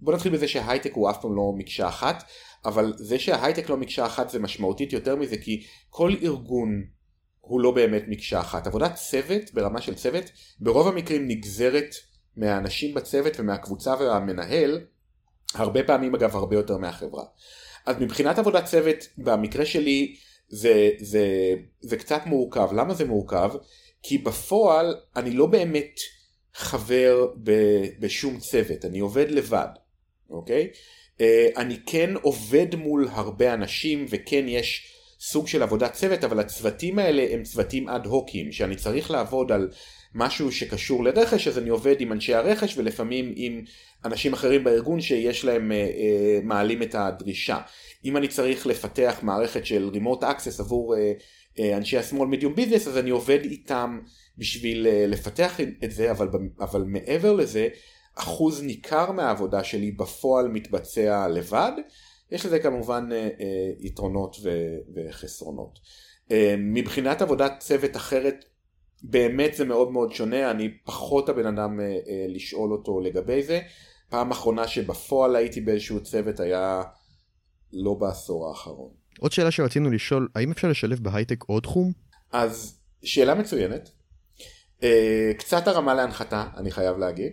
בוא 0.01 0.15
נתחיל 0.15 0.33
בזה 0.33 0.49
שההייטק 0.49 0.93
הוא 0.95 1.11
אף 1.11 1.21
פעם 1.21 1.37
לא 1.37 1.53
מקשה 1.57 1.89
אחת, 1.89 2.25
אבל 2.65 2.93
זה 2.97 3.19
שההייטק 3.19 3.71
לא 3.71 3.77
מקשה 3.77 4.07
אחת 4.07 4.31
זה 4.31 4.39
משמעותית 4.39 4.93
יותר 4.93 5.17
מזה 5.17 5.37
כי 5.37 5.67
כל 5.91 6.15
ארגון 6.23 6.85
הוא 7.41 7.61
לא 7.61 7.71
באמת 7.71 8.03
מקשה 8.09 8.41
אחת. 8.41 8.67
עבודת 8.67 8.95
צוות 8.95 9.55
ברמה 9.55 9.81
של 9.81 9.95
צוות 9.95 10.25
ברוב 10.61 10.89
המקרים 10.89 11.29
נגזרת 11.29 11.95
מהאנשים 12.37 12.95
בצוות 12.95 13.41
ומהקבוצה 13.41 13.95
והמנהל, 14.01 14.81
הרבה 15.55 15.83
פעמים 15.83 16.15
אגב 16.15 16.37
הרבה 16.37 16.57
יותר 16.57 16.77
מהחברה. 16.77 17.25
אז 17.87 17.97
מבחינת 18.01 18.39
עבודת 18.39 18.65
צוות 18.65 18.97
במקרה 19.19 19.67
שלי 19.67 20.17
זה, 20.49 20.91
זה, 20.99 21.27
זה 21.81 21.97
קצת 21.97 22.23
מורכב. 22.27 22.69
למה 22.73 22.95
זה 22.95 23.05
מורכב? 23.05 23.51
כי 24.03 24.19
בפועל 24.19 24.95
אני 25.17 25.31
לא 25.31 25.47
באמת 25.47 26.01
חבר 26.55 27.27
ב, 27.43 27.53
בשום 28.01 28.39
צוות, 28.39 28.85
אני 28.85 28.99
עובד 28.99 29.31
לבד, 29.31 29.69
אוקיי? 30.31 30.69
אה, 31.21 31.49
אני 31.57 31.77
כן 31.87 32.15
עובד 32.23 32.75
מול 32.75 33.09
הרבה 33.11 33.55
אנשים 33.55 34.07
וכן 34.11 34.45
יש 34.49 34.87
סוג 35.21 35.49
של 35.49 35.63
עבודת 35.63 35.93
צוות, 35.93 36.25
אבל 36.25 36.41
הצוותים 36.41 36.99
האלה 36.99 37.27
הם 37.31 37.43
צוותים 37.43 37.89
אד 37.89 38.07
הוקים, 38.07 38.53
שאני 38.53 38.77
צריך 38.77 39.11
לעבוד 39.11 39.53
על 39.53 39.71
משהו 40.15 40.53
שקשור 40.53 41.05
לרכש, 41.05 41.49
אז 41.49 41.59
אני 41.59 41.69
עובד 41.69 42.01
עם 42.01 42.13
אנשי 42.13 42.35
הרכש 42.35 42.79
ולפעמים 42.79 43.33
עם 43.37 43.65
אנשים 44.05 44.33
אחרים 44.33 44.65
בארגון 44.65 45.01
שיש 45.01 45.45
להם, 45.45 45.73
אה, 45.73 45.77
אה, 45.77 46.41
מעלים 46.43 46.83
את 46.83 46.95
הדרישה. 46.95 47.59
אם 48.05 48.17
אני 48.17 48.29
צריך 48.29 48.67
לפתח 48.67 49.19
מערכת 49.23 49.67
של 49.67 49.91
remote 49.95 50.23
access 50.23 50.61
עבור 50.61 50.97
אה, 50.97 51.77
אנשי 51.77 51.99
ה-small 51.99 52.35
medium 52.35 52.59
business, 52.59 52.89
אז 52.89 52.99
אני 52.99 53.11
עובד 53.11 53.39
איתם 53.45 54.01
בשביל 54.39 54.87
לפתח 55.07 55.61
את 55.85 55.91
זה, 55.91 56.11
אבל, 56.11 56.29
אבל 56.61 56.83
מעבר 56.83 57.33
לזה, 57.33 57.69
אחוז 58.15 58.63
ניכר 58.63 59.13
מהעבודה 59.13 59.65
שלי 59.65 59.91
בפועל 59.91 60.49
מתבצע 60.49 61.29
לבד. 61.29 61.73
יש 62.31 62.47
לזה 62.47 62.59
כמובן 62.59 63.09
יתרונות 63.81 64.37
וחסרונות. 64.95 65.79
מבחינת 66.59 67.23
עבודת 67.23 67.53
צוות 67.59 67.97
אחרת, 67.97 68.45
באמת 69.03 69.55
זה 69.55 69.65
מאוד 69.65 69.91
מאוד 69.91 70.13
שונה, 70.13 70.51
אני 70.51 70.69
פחות 70.85 71.29
הבן 71.29 71.47
אדם 71.47 71.81
לשאול 72.29 72.73
אותו 72.73 73.01
לגבי 73.01 73.43
זה. 73.43 73.61
פעם 74.09 74.31
אחרונה 74.31 74.69
שבפועל 74.69 75.37
הייתי 75.37 75.61
באיזשהו 75.61 76.03
צוות 76.03 76.41
היה 76.41 76.83
לא 77.73 77.95
בעשור 77.95 78.49
האחרון. 78.49 78.91
עוד 79.19 79.33
שאלה 79.33 79.51
שרצינו 79.51 79.91
לשאול, 79.91 80.29
האם 80.35 80.51
אפשר 80.51 80.69
לשלב 80.69 80.99
בהייטק 81.03 81.45
עוד 81.45 81.63
תחום? 81.63 81.93
אז 82.33 82.81
שאלה 83.03 83.35
מצוינת. 83.35 83.91
קצת 85.39 85.69
הרמה 85.69 85.95
להנחתה, 85.95 86.47
אני 86.57 86.71
חייב 86.71 86.99
להגיד. 86.99 87.33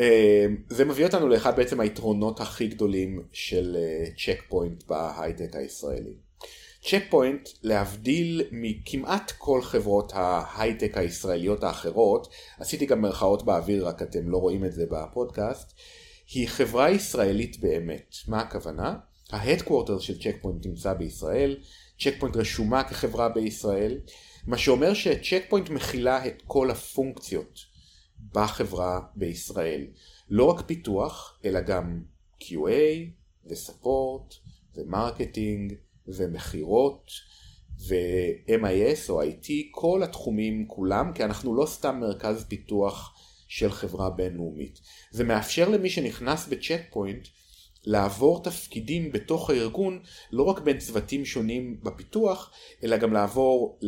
אמ, 0.00 0.56
זה 0.68 0.84
מביא 0.84 1.06
אותנו 1.06 1.28
לאחד 1.28 1.56
בעצם 1.56 1.80
היתרונות 1.80 2.40
הכי 2.40 2.66
גדולים 2.68 3.22
של 3.32 3.76
צ'ק 4.16 4.28
אה, 4.28 4.48
פוינט 4.48 4.82
בהייטק 4.82 5.56
הישראלי. 5.56 6.14
צ'ק 6.86 7.14
להבדיל 7.62 8.42
מכמעט 8.50 9.32
כל 9.38 9.62
חברות 9.62 10.12
ההייטק 10.14 10.96
הישראליות 10.96 11.64
האחרות, 11.64 12.28
עשיתי 12.58 12.86
גם 12.86 13.00
מרכאות 13.00 13.44
באוויר 13.44 13.88
רק 13.88 14.02
אתם 14.02 14.28
לא 14.28 14.38
רואים 14.38 14.64
את 14.64 14.72
זה 14.72 14.84
בפודקאסט, 14.90 15.72
היא 16.34 16.48
חברה 16.48 16.90
ישראלית 16.90 17.60
באמת. 17.60 18.14
מה 18.28 18.40
הכוונה? 18.40 18.96
ה 19.30 19.36
headquarter 19.36 19.98
של 19.98 20.22
צ'ק 20.22 20.36
פוינט 20.42 20.66
נמצא 20.66 20.92
בישראל, 20.94 21.56
צ'ק 22.00 22.14
פוינט 22.18 22.36
רשומה 22.36 22.84
כחברה 22.84 23.28
בישראל, 23.28 23.98
מה 24.46 24.58
שאומר 24.58 24.94
שצ'ק 24.94 25.44
פוינט 25.48 25.70
מכילה 25.70 26.26
את 26.26 26.42
כל 26.46 26.70
הפונקציות 26.70 27.58
בחברה 28.32 29.00
בישראל. 29.16 29.86
לא 30.28 30.44
רק 30.44 30.66
פיתוח, 30.66 31.38
אלא 31.44 31.60
גם 31.60 32.02
QA 32.42 33.10
ו 33.46 33.57
support 33.57 34.34
ו 34.74 34.84
marketing 34.84 35.74
ומכירות 36.08 37.10
ו-MIS 37.88 39.10
או 39.10 39.22
IT, 39.22 39.46
כל 39.70 40.02
התחומים 40.02 40.68
כולם, 40.68 41.12
כי 41.14 41.24
אנחנו 41.24 41.54
לא 41.54 41.66
סתם 41.66 42.00
מרכז 42.00 42.44
פיתוח 42.48 43.14
של 43.48 43.70
חברה 43.70 44.10
בינלאומית. 44.10 44.80
זה 45.10 45.24
מאפשר 45.24 45.68
למי 45.68 45.90
שנכנס 45.90 46.48
בצ'ק 46.48 46.80
פוינט 46.90 47.28
לעבור 47.84 48.42
תפקידים 48.42 49.12
בתוך 49.12 49.50
הארגון, 49.50 50.00
לא 50.32 50.42
רק 50.42 50.60
בין 50.60 50.78
צוותים 50.78 51.24
שונים 51.24 51.80
בפיתוח, 51.82 52.52
אלא 52.82 52.96
גם 52.96 53.12
לעבור 53.12 53.78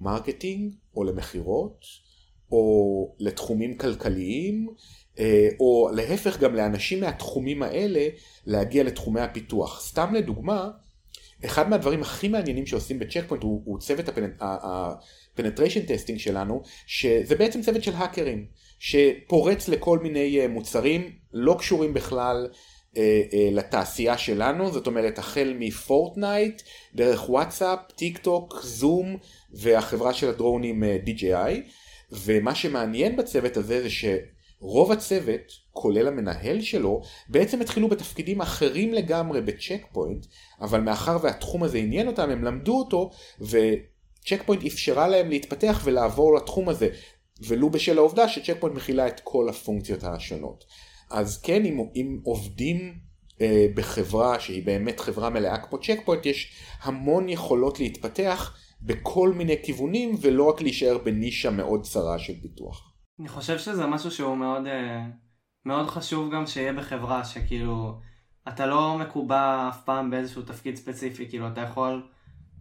ל 0.00 0.07
marketing 0.07 0.74
או 0.96 1.04
למכירות 1.04 1.84
או 2.52 3.16
לתחומים 3.18 3.78
כלכליים, 3.78 4.68
אה, 5.18 5.48
או 5.60 5.90
להפך 5.94 6.40
גם 6.40 6.54
לאנשים 6.54 7.00
מהתחומים 7.00 7.62
האלה 7.62 8.08
להגיע 8.46 8.84
לתחומי 8.84 9.20
הפיתוח. 9.20 9.80
סתם 9.88 10.14
לדוגמה, 10.14 10.70
אחד 11.44 11.68
מהדברים 11.68 12.02
הכי 12.02 12.28
מעניינים 12.28 12.66
שעושים 12.66 12.98
בצ'ק 12.98 13.24
פוינט 13.28 13.42
הוא, 13.42 13.62
הוא 13.64 13.78
צוות 13.78 14.06
ה 14.40 14.52
penetration 14.52 15.80
testing 15.80 16.18
שלנו, 16.18 16.62
שזה 16.86 17.34
בעצם 17.34 17.62
צוות 17.62 17.82
של 17.82 17.92
האקרים, 17.94 18.46
שפורץ 18.78 19.68
לכל 19.68 19.98
מיני 19.98 20.40
אה, 20.40 20.48
מוצרים 20.48 21.10
לא 21.32 21.56
קשורים 21.58 21.94
בכלל 21.94 22.48
אה, 22.96 23.48
לתעשייה 23.52 24.18
שלנו, 24.18 24.72
זאת 24.72 24.86
אומרת 24.86 25.18
החל 25.18 25.54
מפורטנייט, 25.58 26.62
דרך 26.94 27.30
וואטסאפ, 27.30 27.78
טיק 27.96 28.18
טוק, 28.18 28.60
זום 28.62 29.16
והחברה 29.52 30.14
של 30.14 30.28
הדרונים 30.28 30.82
DJI. 31.06 31.70
ומה 32.12 32.54
שמעניין 32.54 33.16
בצוות 33.16 33.56
הזה 33.56 33.82
זה 33.82 33.88
שרוב 33.90 34.92
הצוות, 34.92 35.52
כולל 35.80 36.08
המנהל 36.08 36.60
שלו, 36.60 37.02
בעצם 37.28 37.60
התחילו 37.60 37.88
בתפקידים 37.88 38.40
אחרים 38.40 38.94
לגמרי 38.94 39.40
בצ'ק 39.40 39.82
פוינט, 39.92 40.26
אבל 40.60 40.80
מאחר 40.80 41.16
והתחום 41.22 41.62
הזה 41.62 41.78
עניין 41.78 42.06
אותם, 42.06 42.30
הם 42.30 42.44
למדו 42.44 42.78
אותו, 42.78 43.10
וצ'ק 43.40 44.42
פוינט 44.46 44.64
אפשרה 44.64 45.08
להם 45.08 45.30
להתפתח 45.30 45.80
ולעבור 45.84 46.34
לתחום 46.34 46.68
הזה, 46.68 46.88
ולו 47.46 47.70
בשל 47.70 47.98
העובדה 47.98 48.28
שצ'ק 48.28 48.56
פוינט 48.60 48.76
מכילה 48.76 49.06
את 49.06 49.20
כל 49.24 49.48
הפונקציות 49.48 50.04
השונות. 50.04 50.64
אז 51.10 51.40
כן, 51.40 51.64
אם, 51.64 51.80
אם 51.96 52.18
עובדים 52.22 52.94
אה, 53.40 53.66
בחברה 53.74 54.40
שהיא 54.40 54.66
באמת 54.66 55.00
חברה 55.00 55.30
מלאה 55.30 55.58
כמו 55.58 55.78
צ'ק 55.78 55.98
פוינט, 56.04 56.26
יש 56.26 56.52
המון 56.82 57.28
יכולות 57.28 57.80
להתפתח. 57.80 58.54
בכל 58.82 59.32
מיני 59.32 59.56
כיוונים 59.62 60.14
ולא 60.20 60.48
רק 60.48 60.60
להישאר 60.60 60.98
בנישה 60.98 61.50
מאוד 61.50 61.82
צרה 61.82 62.18
של 62.18 62.32
פיתוח. 62.42 62.92
אני 63.20 63.28
חושב 63.28 63.58
שזה 63.58 63.86
משהו 63.86 64.10
שהוא 64.10 64.36
מאוד, 64.36 64.66
אה, 64.66 65.06
מאוד 65.68 65.90
חשוב 65.90 66.34
גם 66.34 66.46
שיהיה 66.46 66.72
בחברה, 66.72 67.24
שכאילו 67.24 67.94
אתה 68.48 68.66
לא 68.66 68.98
מקובע 68.98 69.68
אף 69.68 69.84
פעם 69.84 70.10
באיזשהו 70.10 70.42
תפקיד 70.42 70.76
ספציפי, 70.76 71.28
כאילו 71.28 71.48
אתה 71.48 71.60
יכול 71.60 72.02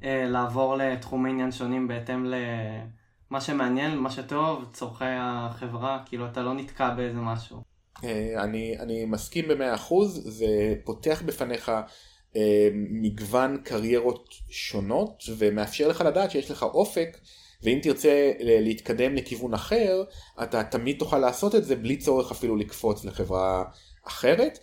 אה, 0.03 0.25
לעבור 0.29 0.75
לתחומי 0.75 1.29
עניין 1.29 1.51
שונים 1.51 1.87
בהתאם 1.87 2.25
למה 2.25 3.41
שמעניין, 3.41 3.97
מה 3.97 4.11
שטוב, 4.11 4.65
צורכי 4.73 5.05
החברה, 5.19 6.03
כאילו 6.05 6.25
אתה 6.25 6.41
לא 6.41 6.53
נתקע 6.53 6.89
באיזה 6.89 7.19
משהו. 7.19 7.57
אה, 8.03 8.43
אני, 8.43 8.79
אני 8.79 9.05
מסכים 9.05 9.47
במאה 9.47 9.75
אחוז, 9.75 10.21
זה 10.25 10.75
פותח 10.83 11.21
בפניך 11.25 11.71
אה, 12.35 12.69
מגוון 12.73 13.57
קריירות 13.63 14.29
שונות 14.49 15.23
ומאפשר 15.37 15.87
לך 15.87 16.01
לדעת 16.01 16.31
שיש 16.31 16.51
לך 16.51 16.63
אופק 16.63 17.17
ואם 17.63 17.79
תרצה 17.81 18.31
להתקדם 18.39 19.15
לכיוון 19.15 19.53
אחר 19.53 20.03
אתה 20.43 20.63
תמיד 20.63 20.99
תוכל 20.99 21.17
לעשות 21.17 21.55
את 21.55 21.65
זה 21.65 21.75
בלי 21.75 21.97
צורך 21.97 22.31
אפילו 22.31 22.55
לקפוץ 22.55 23.05
לחברה 23.05 23.63
אחרת. 24.07 24.59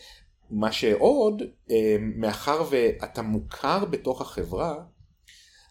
מה 0.51 0.73
שעוד, 0.73 1.43
אה, 1.71 1.97
מאחר 2.01 2.65
ואתה 2.71 3.23
מוכר 3.23 3.85
בתוך 3.85 4.21
החברה, 4.21 4.75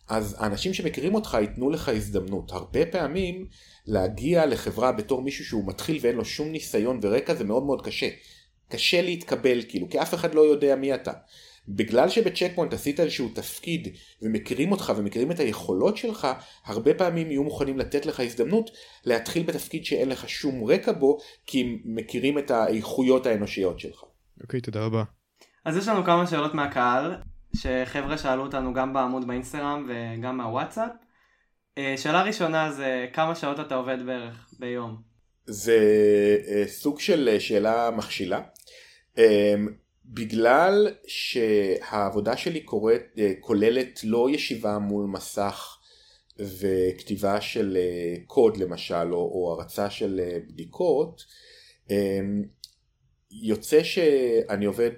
אז 0.09 0.35
האנשים 0.39 0.73
שמכירים 0.73 1.15
אותך 1.15 1.37
ייתנו 1.41 1.69
לך 1.69 1.89
הזדמנות. 1.89 2.51
הרבה 2.51 2.85
פעמים 2.85 3.47
להגיע 3.85 4.45
לחברה 4.45 4.91
בתור 4.91 5.21
מישהו 5.21 5.45
שהוא 5.45 5.67
מתחיל 5.67 5.99
ואין 6.01 6.15
לו 6.15 6.25
שום 6.25 6.51
ניסיון 6.51 6.99
ורקע 7.01 7.35
זה 7.35 7.43
מאוד 7.43 7.63
מאוד 7.63 7.85
קשה. 7.85 8.09
קשה 8.69 9.01
להתקבל 9.01 9.61
כאילו, 9.69 9.89
כי 9.89 10.01
אף 10.01 10.13
אחד 10.13 10.35
לא 10.35 10.41
יודע 10.41 10.75
מי 10.75 10.93
אתה. 10.93 11.11
בגלל 11.67 12.09
שבצ'ק 12.09 12.51
פוינט 12.55 12.73
עשית 12.73 12.99
איזשהו 12.99 13.29
תפקיד 13.29 13.87
ומכירים 14.21 14.71
אותך 14.71 14.93
ומכירים 14.97 15.31
את 15.31 15.39
היכולות 15.39 15.97
שלך, 15.97 16.27
הרבה 16.65 16.93
פעמים 16.93 17.31
יהיו 17.31 17.43
מוכנים 17.43 17.79
לתת 17.79 18.05
לך 18.05 18.19
הזדמנות 18.19 18.71
להתחיל 19.05 19.43
בתפקיד 19.43 19.85
שאין 19.85 20.09
לך 20.09 20.29
שום 20.29 20.63
רקע 20.63 20.91
בו, 20.91 21.17
כי 21.45 21.61
הם 21.61 21.77
מכירים 21.85 22.37
את 22.37 22.51
האיכויות 22.51 23.25
האנושיות 23.25 23.79
שלך. 23.79 24.03
אוקיי, 24.41 24.61
תודה 24.61 24.85
רבה. 24.85 25.03
אז 25.65 25.77
יש 25.77 25.87
לנו 25.87 26.03
כמה 26.03 26.27
שאלות 26.27 26.53
מהקהל, 26.53 27.15
שחבר'ה 27.55 28.17
שאלו 28.17 28.43
אותנו 28.43 28.73
גם 28.73 28.93
בעמוד 28.93 29.27
באינסטגרם 29.27 29.89
וגם 29.89 30.37
מהוואטסאפ. 30.37 30.91
אה, 31.77 31.93
שאלה 31.97 32.23
ראשונה 32.23 32.71
זה 32.71 33.07
כמה 33.13 33.35
שעות 33.35 33.59
אתה 33.59 33.75
עובד 33.75 33.97
בערך 34.05 34.49
ביום? 34.59 35.01
זה 35.45 35.79
אה, 36.47 36.63
סוג 36.67 36.99
של 36.99 37.29
אה, 37.33 37.39
שאלה 37.39 37.91
מכשילה. 37.91 38.41
בגלל 40.05 40.93
שהעבודה 41.07 42.37
שלי 42.37 42.59
קוראת, 42.59 43.19
כוללת 43.39 43.99
לא 44.03 44.29
ישיבה 44.29 44.79
מול 44.79 45.05
מסך 45.05 45.77
וכתיבה 46.39 47.41
של 47.41 47.77
קוד 48.27 48.57
למשל, 48.57 49.13
או, 49.13 49.17
או 49.17 49.55
הרצה 49.57 49.89
של 49.89 50.21
בדיקות, 50.49 51.23
יוצא 53.31 53.83
שאני 53.83 54.65
עובד 54.65 54.91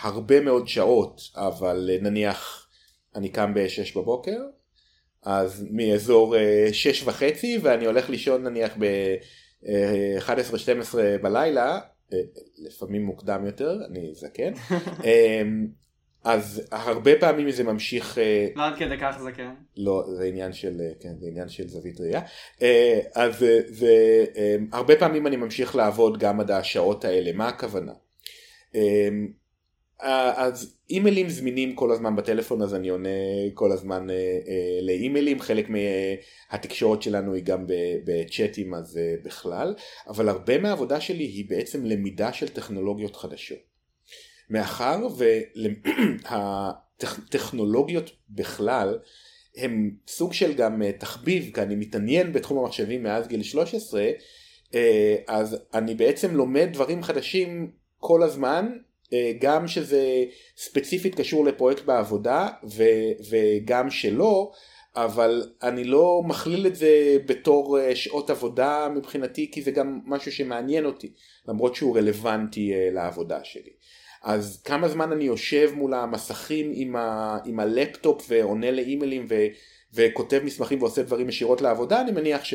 הרבה 0.00 0.40
מאוד 0.40 0.68
שעות, 0.68 1.20
אבל 1.34 1.90
אבל 2.02 2.68
אני 3.14 3.28
קם 3.28 3.54
ב-6 3.54 3.98
בבוקר, 3.98 4.38
אז 5.22 5.66
מאזור 5.70 6.34
6 6.72 7.02
וחצי 7.02 7.58
ואני 7.62 7.86
הולך 7.86 8.10
לישון 8.10 8.46
נניח 8.46 8.76
ב-11-12 8.78 10.96
בלילה, 11.22 11.80
לפעמים 12.58 13.04
מוקדם 13.04 13.46
יותר, 13.46 13.78
אני 13.90 14.14
זקן, 14.14 14.52
אז 16.24 16.62
הרבה 16.72 17.10
פעמים 17.20 17.50
זה 17.50 17.64
ממשיך... 17.64 18.18
לא 18.56 18.66
עד 18.66 18.76
כדי 18.78 18.98
כך 19.00 19.18
זקן. 19.24 19.54
לא, 19.76 20.04
זה 20.16 20.24
עניין 20.24 20.52
של, 20.52 20.80
כן, 21.00 21.12
זה 21.20 21.26
עניין 21.26 21.48
של 21.48 21.68
זווית 21.68 22.00
ראייה. 22.00 22.20
אז 23.14 23.46
זה, 23.68 24.24
הרבה 24.72 24.96
פעמים 24.96 25.26
אני 25.26 25.36
ממשיך 25.36 25.76
לעבוד 25.76 26.18
גם 26.18 26.40
עד 26.40 26.50
השעות 26.50 27.04
האלה, 27.04 27.32
מה 27.32 27.48
הכוונה? 27.48 27.92
אז 30.00 30.76
אימיילים 30.90 31.28
זמינים 31.28 31.74
כל 31.74 31.92
הזמן 31.92 32.16
בטלפון 32.16 32.62
אז 32.62 32.74
אני 32.74 32.88
עונה 32.88 33.08
כל 33.54 33.72
הזמן 33.72 34.10
אה, 34.10 34.14
אה, 34.14 34.78
לאימיילים 34.82 35.40
חלק 35.40 35.66
מהתקשורת 35.68 37.02
שלנו 37.02 37.34
היא 37.34 37.44
גם 37.44 37.64
בצ'אטים 38.04 38.74
אז 38.74 38.98
אה, 38.98 39.14
בכלל 39.24 39.74
אבל 40.08 40.28
הרבה 40.28 40.58
מהעבודה 40.58 41.00
שלי 41.00 41.24
היא 41.24 41.44
בעצם 41.48 41.84
למידה 41.84 42.32
של 42.32 42.48
טכנולוגיות 42.48 43.16
חדשות. 43.16 43.58
מאחר 44.50 45.06
והטכנולוגיות 46.30 48.10
בכלל 48.38 48.98
הם 49.56 49.90
סוג 50.08 50.32
של 50.32 50.54
גם 50.54 50.82
תחביב 50.98 51.50
כי 51.54 51.62
אני 51.62 51.74
מתעניין 51.74 52.32
בתחום 52.32 52.58
המחשבים 52.58 53.02
מאז 53.02 53.28
גיל 53.28 53.42
13 53.42 54.10
אז 55.26 55.56
אני 55.74 55.94
בעצם 55.94 56.34
לומד 56.34 56.68
דברים 56.72 57.02
חדשים 57.02 57.70
כל 57.98 58.22
הזמן 58.22 58.68
אה, 58.72 58.87
גם 59.40 59.68
שזה 59.68 60.24
ספציפית 60.56 61.14
קשור 61.14 61.44
לפרויקט 61.44 61.84
בעבודה 61.84 62.48
ו, 62.76 62.82
וגם 63.30 63.90
שלא, 63.90 64.52
אבל 64.96 65.50
אני 65.62 65.84
לא 65.84 66.22
מכליל 66.26 66.66
את 66.66 66.76
זה 66.76 67.16
בתור 67.26 67.78
אה, 67.80 67.96
שעות 67.96 68.30
עבודה 68.30 68.88
מבחינתי 68.96 69.50
כי 69.50 69.62
זה 69.62 69.70
גם 69.70 70.00
משהו 70.04 70.32
שמעניין 70.32 70.84
אותי 70.84 71.12
למרות 71.48 71.74
שהוא 71.74 71.96
רלוונטי 71.96 72.74
אה, 72.74 72.88
לעבודה 72.92 73.44
שלי. 73.44 73.70
אז 74.22 74.62
כמה 74.64 74.88
זמן 74.88 75.12
אני 75.12 75.24
יושב 75.24 75.70
מול 75.74 75.94
המסכים 75.94 76.72
עם, 76.74 76.96
ה, 76.96 77.38
עם 77.44 77.60
הלפטופ 77.60 78.26
ועונה 78.28 78.70
לאימיילים 78.70 79.26
ו, 79.28 79.34
וכותב 79.94 80.40
מסמכים 80.44 80.82
ועושה 80.82 81.02
דברים 81.02 81.28
ישירות 81.28 81.60
לעבודה 81.60 82.00
אני 82.00 82.12
מניח 82.12 82.44
ש... 82.44 82.54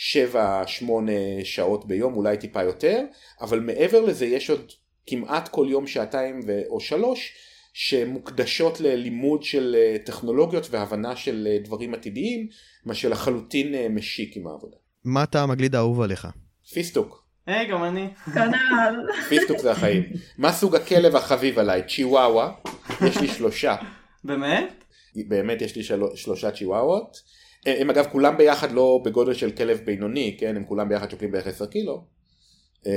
שבע, 0.00 0.62
שמונה 0.66 1.12
שעות 1.44 1.86
ביום, 1.86 2.16
אולי 2.16 2.36
טיפה 2.36 2.62
יותר, 2.62 3.04
אבל 3.40 3.60
מעבר 3.60 4.00
לזה 4.00 4.26
יש 4.26 4.50
עוד 4.50 4.72
כמעט 5.08 5.48
כל 5.48 5.66
יום 5.70 5.86
שעתיים 5.86 6.40
או 6.68 6.80
שלוש 6.80 7.32
שמוקדשות 7.72 8.80
ללימוד 8.80 9.42
של 9.42 9.76
אה, 9.78 9.96
טכנולוגיות 10.04 10.68
והבנה 10.70 11.16
של 11.16 11.48
אה, 11.50 11.58
דברים 11.64 11.94
עתידיים, 11.94 12.48
מה 12.84 12.94
שלחלוטין 12.94 13.74
אה, 13.74 13.86
משיק 13.90 14.36
עם 14.36 14.46
העבודה. 14.46 14.76
מה 15.04 15.22
אתה 15.22 15.42
המגליד 15.42 15.74
האהוב 15.74 16.00
עליך? 16.00 16.28
פיסטוק. 16.72 17.24
היי, 17.46 17.66
גם 17.66 17.84
אני. 17.84 18.08
כנ"ל. 18.34 18.94
פיסטוק 19.28 19.58
זה 19.58 19.70
החיים. 19.70 20.02
מה 20.38 20.52
סוג 20.52 20.76
הכלב 20.76 21.16
החביב 21.16 21.58
עליי? 21.58 21.82
צ'יוואווה. 21.88 22.52
יש 23.06 23.16
לי 23.16 23.28
שלושה. 23.28 23.76
באמת? 24.24 24.84
באמת 25.16 25.62
יש 25.62 25.76
לי 25.76 25.82
של... 25.82 26.02
שלושה 26.14 26.50
צ'יוואוות. 26.50 27.16
הם 27.66 27.90
אגב 27.90 28.06
כולם 28.12 28.36
ביחד 28.36 28.72
לא 28.72 29.00
בגודל 29.04 29.34
של 29.34 29.50
כלב 29.50 29.80
בינוני, 29.84 30.36
כן? 30.40 30.56
הם 30.56 30.64
כולם 30.64 30.88
ביחד 30.88 31.10
שוקלים 31.10 31.30
בערך 31.30 31.46
10 31.46 31.66
קילו. 31.66 32.17
אמ, 32.86 32.92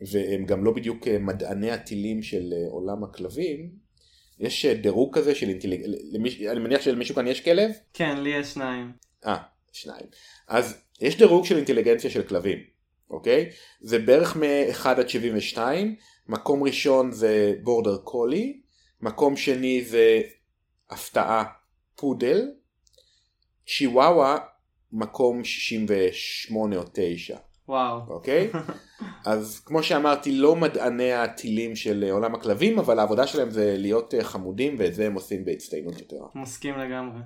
והם 0.00 0.44
גם 0.44 0.64
לא 0.64 0.72
בדיוק 0.72 1.08
אה, 1.08 1.18
מדעני 1.18 1.70
הטילים 1.70 2.22
של 2.22 2.52
אה, 2.56 2.70
עולם 2.70 3.04
הכלבים. 3.04 3.70
יש 4.38 4.64
אה, 4.64 4.74
דירוג 4.74 5.18
כזה 5.18 5.34
של 5.34 5.48
אינטליגנציה, 5.48 6.52
אני 6.52 6.60
מניח 6.60 6.82
שלמישהו 6.82 7.14
כאן 7.14 7.26
יש 7.26 7.40
כלב? 7.40 7.70
כן, 7.92 8.20
לי 8.20 8.30
יש 8.30 8.46
שניים. 8.46 8.92
אה, 9.26 9.36
שניים. 9.72 10.06
אז 10.48 10.82
יש 11.00 11.18
דירוג 11.18 11.44
של 11.44 11.56
אינטליגנציה 11.56 12.10
של 12.10 12.22
כלבים, 12.22 12.58
אוקיי? 13.10 13.50
זה 13.80 13.98
בערך 13.98 14.36
מ-1 14.36 14.88
עד 14.88 15.08
72, 15.08 15.96
מקום 16.28 16.62
ראשון 16.62 17.12
זה 17.12 17.54
בורדר 17.62 17.96
קולי, 17.96 18.60
מקום 19.00 19.36
שני 19.36 19.84
זה 19.84 20.20
הפתעה 20.90 21.44
פודל, 21.96 22.50
צ'יוואווה 23.66 24.38
מקום 24.92 25.44
68 25.44 26.76
או 26.76 26.82
9. 26.92 27.36
וואו. 27.68 28.00
אוקיי? 28.08 28.50
אז 29.26 29.60
כמו 29.64 29.82
שאמרתי, 29.82 30.32
לא 30.32 30.56
מדעני 30.56 31.12
הטילים 31.12 31.76
של 31.76 32.04
עולם 32.10 32.34
הכלבים, 32.34 32.78
אבל 32.78 32.98
העבודה 32.98 33.26
שלהם 33.26 33.50
זה 33.50 33.74
להיות 33.78 34.14
אה, 34.14 34.24
חמודים, 34.24 34.76
ואת 34.78 34.94
זה 34.94 35.06
הם 35.06 35.14
עושים 35.14 35.44
בהצטיינות 35.44 36.00
יותר. 36.00 36.16
מסכים 36.34 36.78
לגמרי. 36.78 37.20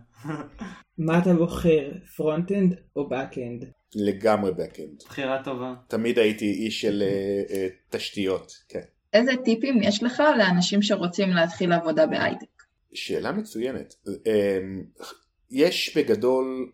מה 0.98 1.18
אתה 1.18 1.34
בוחר, 1.34 1.90
front-end 2.16 2.74
או 2.96 3.08
back-end? 3.08 3.66
לגמרי 3.94 4.50
back-end. 4.50 5.04
בחירה 5.06 5.42
טובה. 5.44 5.74
תמיד 5.88 6.18
הייתי 6.18 6.50
איש 6.50 6.80
של 6.80 7.02
uh, 7.02 7.50
uh, 7.50 7.96
תשתיות, 7.96 8.52
כן. 8.68 8.80
איזה 9.12 9.32
טיפים 9.44 9.82
יש 9.82 10.02
לך 10.02 10.22
לאנשים 10.38 10.82
שרוצים 10.82 11.30
להתחיל 11.30 11.72
עבודה 11.72 12.06
בהייטק? 12.06 12.46
שאלה 12.94 13.32
מצוינת. 13.32 13.94
Um, 14.06 15.02
יש 15.50 15.96
בגדול 15.96 16.72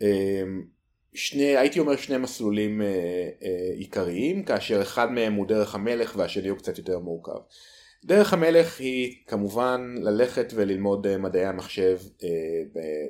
um, 0.00 0.04
שני, 1.16 1.56
הייתי 1.56 1.78
אומר 1.78 1.96
שני 1.96 2.18
מסלולים 2.18 2.82
אה, 2.82 2.86
אה, 3.42 3.74
עיקריים, 3.74 4.44
כאשר 4.44 4.82
אחד 4.82 5.12
מהם 5.12 5.34
הוא 5.34 5.46
דרך 5.46 5.74
המלך 5.74 6.14
והשני 6.16 6.48
הוא 6.48 6.58
קצת 6.58 6.78
יותר 6.78 6.98
מורכב. 6.98 7.38
דרך 8.04 8.32
המלך 8.32 8.80
היא 8.80 9.14
כמובן 9.26 9.94
ללכת 9.98 10.52
וללמוד 10.54 11.06
אה, 11.06 11.18
מדעי 11.18 11.46
המחשב 11.46 11.98
אה, 12.24 12.28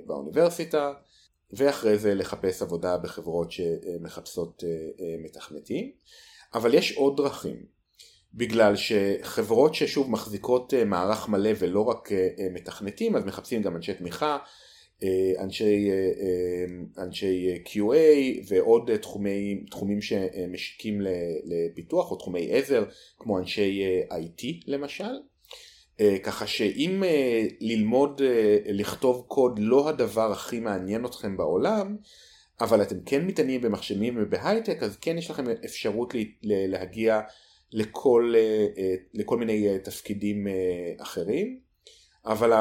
באוניברסיטה, 0.07 0.93
ואחרי 1.53 1.99
זה 1.99 2.15
לחפש 2.15 2.63
עבודה 2.63 2.97
בחברות 2.97 3.53
שמחפשות 3.53 4.65
אה, 4.67 4.69
אה, 4.69 5.15
מתכנתים, 5.25 5.91
אבל 6.55 6.75
יש 6.75 6.93
עוד 6.93 7.17
דרכים. 7.17 7.77
בגלל 8.35 8.75
שחברות 8.77 9.75
ששוב 9.75 10.11
מחזיקות 10.11 10.75
אה, 10.75 10.85
מערך 10.85 11.29
מלא 11.29 11.51
ולא 11.59 11.81
רק 11.81 12.13
אה, 12.13 12.29
מתכנתים 12.53 13.17
אז 13.17 13.25
מחפשים 13.25 13.63
גם 13.63 13.77
אנשי 13.77 13.95
תמיכה 13.95 14.39
אנשי, 15.39 15.91
אה, 15.91 15.95
אה, 15.95 17.05
אנשי 17.05 17.63
QA 17.65 18.45
ועוד 18.49 18.97
תחומי, 18.97 19.65
תחומים 19.71 20.01
שמשיקים 20.03 21.01
לפיתוח 21.45 22.11
או 22.11 22.17
תחומי 22.17 22.53
עזר 22.53 22.85
כמו 23.19 23.39
אנשי 23.39 23.83
IT 24.11 24.45
למשל. 24.67 25.13
ככה 26.23 26.47
שאם 26.47 27.03
ללמוד 27.61 28.21
לכתוב 28.67 29.25
קוד 29.29 29.59
לא 29.59 29.89
הדבר 29.89 30.33
הכי 30.33 30.61
מעניין 30.61 31.05
אתכם 31.05 31.37
בעולם, 31.37 31.97
אבל 32.61 32.83
אתם 32.83 32.97
כן 33.07 33.27
מתעניינים 33.27 33.61
במחשבים 33.61 34.15
ובהייטק, 34.19 34.83
אז 34.83 34.97
כן 34.97 35.19
יש 35.19 35.31
לכם 35.31 35.45
אפשרות 35.65 36.15
להגיע 36.43 37.21
לכל, 37.73 38.35
לכל 39.15 39.37
מיני 39.39 39.79
תפקידים 39.79 40.47
אחרים. 40.99 41.61
אבל 42.27 42.53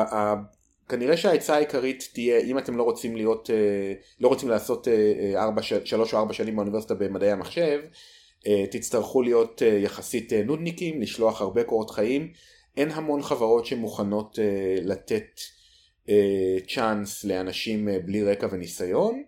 כנראה 0.89 1.17
שהעצה 1.17 1.55
העיקרית 1.55 2.09
תהיה 2.13 2.39
אם 2.39 2.57
אתם 2.57 2.77
לא 2.77 2.83
רוצים 2.83 3.15
להיות, 3.15 3.49
אה, 3.49 3.93
לא 4.19 4.27
רוצים 4.27 4.49
לעשות 4.49 4.87
אה, 4.87 5.43
ארבע, 5.43 5.61
שלוש 5.61 6.13
או 6.13 6.19
ארבע 6.19 6.33
שנים 6.33 6.55
באוניברסיטה 6.55 6.93
במדעי 6.93 7.31
המחשב, 7.31 7.81
אה, 8.47 8.65
תצטרכו 8.71 9.21
להיות 9.21 9.61
יחסית 9.61 10.33
נודניקים, 10.33 11.01
לשלוח 11.01 11.41
הרבה 11.41 11.63
קורות 11.63 11.91
חיים. 11.91 12.31
אין 12.77 12.91
המון 12.91 13.21
חברות 13.21 13.65
שמוכנות 13.65 14.39
לתת 14.81 15.39
צ'אנס 16.67 17.23
לאנשים 17.23 17.89
בלי 18.05 18.23
רקע 18.23 18.47
וניסיון, 18.51 19.23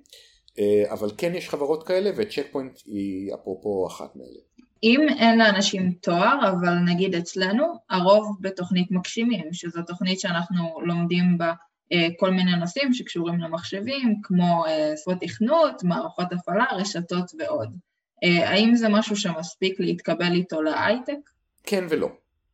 אבל 0.85 1.11
כן 1.17 1.35
יש 1.35 1.49
חברות 1.49 1.87
כאלה 1.87 2.11
וצ'ק 2.15 2.47
פוינט 2.51 2.79
היא 2.85 3.33
אפרופו 3.33 3.87
אחת 3.87 4.15
מאלה. 4.15 4.46
אם 4.83 5.07
אין 5.09 5.39
לאנשים 5.39 5.91
תואר, 5.91 6.49
אבל 6.49 6.75
נגיד 6.79 7.15
אצלנו, 7.15 7.73
הרוב 7.89 8.37
בתוכנית 8.41 8.91
מגשימים, 8.91 9.53
שזו 9.53 9.81
תוכנית 9.87 10.19
שאנחנו 10.19 10.81
לומדים 10.85 11.37
בה 11.37 11.53
אה, 11.93 12.07
כל 12.19 12.31
מיני 12.31 12.55
נושאים 12.55 12.93
שקשורים 12.93 13.39
למחשבים, 13.39 14.15
כמו 14.23 14.65
אה, 14.67 14.93
שפות 14.97 15.17
תכנות, 15.21 15.83
מערכות 15.83 16.33
הפעלה, 16.33 16.65
רשתות 16.71 17.31
ועוד. 17.39 17.77
אה, 18.23 18.49
האם 18.49 18.75
זה 18.75 18.89
משהו 18.89 19.15
שמספיק 19.15 19.79
להתקבל 19.79 20.33
איתו 20.33 20.61
להייטק? 20.61 21.29
כן 21.63 21.83
ולא. 21.89 22.09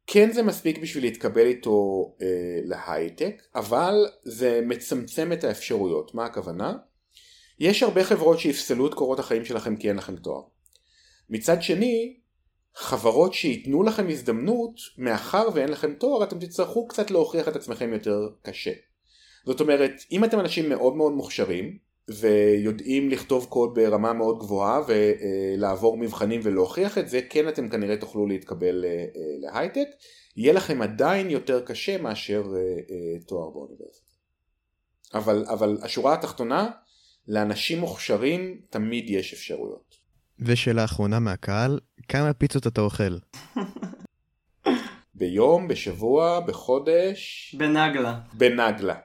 כן 0.08 0.32
זה 0.32 0.44
מספיק 0.44 0.78
בשביל 0.78 1.04
להתקבל 1.04 1.46
איתו 1.46 2.06
אה, 2.22 2.28
להייטק, 2.64 3.42
אבל 3.56 3.94
זה 4.24 4.62
מצמצם 4.64 5.34
את 5.34 5.44
האפשרויות. 5.44 6.16
מה 6.16 6.26
הכוונה? 6.26 6.74
יש 7.60 7.84
הרבה 7.84 8.04
חברות 8.04 8.40
שיפסלו 8.40 8.88
את 8.88 8.94
קורות 8.94 9.20
החיים 9.20 9.46
שלכם 9.46 9.76
כי 9.76 9.90
אין 9.90 9.98
לכם 9.98 10.16
תואר. 10.16 10.42
מצד 11.34 11.62
שני, 11.62 12.20
חברות 12.76 13.34
שייתנו 13.34 13.84
לכם 13.84 14.10
הזדמנות, 14.10 14.76
מאחר 14.98 15.48
ואין 15.54 15.70
לכם 15.70 15.94
תואר, 15.94 16.24
אתם 16.24 16.40
תצטרכו 16.40 16.88
קצת 16.88 17.12
להוכיח 17.12 17.48
את 17.48 17.56
עצמכם 17.56 17.94
יותר 17.94 18.30
קשה. 18.42 18.72
זאת 19.46 19.62
אומרת, 19.62 19.92
אם 20.12 20.24
אתם 20.24 20.40
אנשים 20.40 20.70
מאוד 20.70 20.96
מאוד 20.96 21.14
מוכשרים, 21.14 21.78
ויודעים 22.10 23.10
לכתוב 23.10 23.46
קוד 23.46 23.76
ברמה 23.76 24.14
מאוד 24.14 24.40
גבוהה 24.40 24.82
ולעבור 24.88 25.98
מבחנים 25.98 26.42
ולהוכיח 26.44 26.98
את 26.98 27.10
זה, 27.10 27.22
כן 27.30 27.48
אתם 27.48 27.70
כנראה 27.70 27.98
תוכלו 27.98 28.28
להתקבל 28.28 28.86
אה, 28.86 29.06
להייטק. 29.40 29.88
יהיה 30.38 30.54
לכם 30.54 30.82
עדיין 30.82 31.30
יותר 31.30 31.66
קשה 31.66 32.02
מאשר 32.02 32.44
אה, 32.56 32.60
אה, 32.60 33.20
תואר 33.28 33.50
באוניברסיטה. 33.50 34.12
אבל, 35.14 35.46
אבל 35.48 35.78
השורה 35.82 36.14
התחתונה, 36.14 36.72
לאנשים 37.28 37.80
מוכשרים 37.80 38.62
תמיד 38.70 39.10
יש 39.10 39.34
אפשרויות. 39.34 40.03
ושאלה 40.40 40.84
אחרונה 40.84 41.20
מהקהל, 41.20 41.80
כמה 42.08 42.34
פיצות 42.34 42.68
אתה 42.68 42.82
אוכל? 42.82 43.18
ביום, 45.16 45.68
בשבוע, 45.68 46.40
בחודש? 46.40 47.56
בנגלה. 47.58 48.20
בנגלה. 48.34 48.96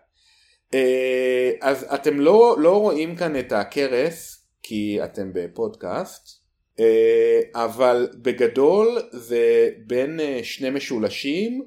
אה, 0.75 1.51
אז 1.61 1.87
אתם 1.95 2.21
לא, 2.21 2.57
לא 2.59 2.81
רואים 2.81 3.17
כאן 3.17 3.39
את 3.39 3.53
הכרס, 3.53 4.47
כי 4.63 5.05
אתם 5.05 5.31
בפודקאסט, 5.35 6.45
אה, 6.81 7.41
אבל 7.55 8.09
בגדול 8.23 8.99
זה 9.13 9.71
בין 9.87 10.21
אה, 10.21 10.41
שני 10.43 10.71
משולשים, 10.71 11.65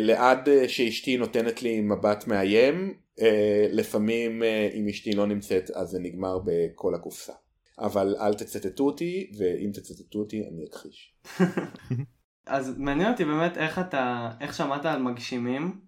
לעד 0.00 0.48
שאשתי 0.68 1.16
נותנת 1.16 1.62
לי 1.62 1.80
מבט 1.80 2.26
מאיים, 2.26 2.94
לפעמים 3.70 4.42
אם 4.74 4.88
אשתי 4.88 5.12
לא 5.12 5.26
נמצאת 5.26 5.70
אז 5.70 5.88
זה 5.88 5.98
נגמר 5.98 6.38
בכל 6.44 6.94
הקופסה. 6.94 7.32
אבל 7.78 8.16
אל 8.20 8.34
תצטטו 8.34 8.84
אותי, 8.84 9.30
ואם 9.38 9.70
תצטטו 9.74 10.18
אותי 10.18 10.48
אני 10.48 10.64
אכחיש. 10.70 11.14
אז 12.46 12.78
מעניין 12.78 13.12
אותי 13.12 13.24
באמת 13.24 13.56
איך 13.56 13.78
אתה, 13.78 14.30
איך 14.40 14.54
שמעת 14.54 14.86
על 14.86 15.02
מגשימים, 15.02 15.80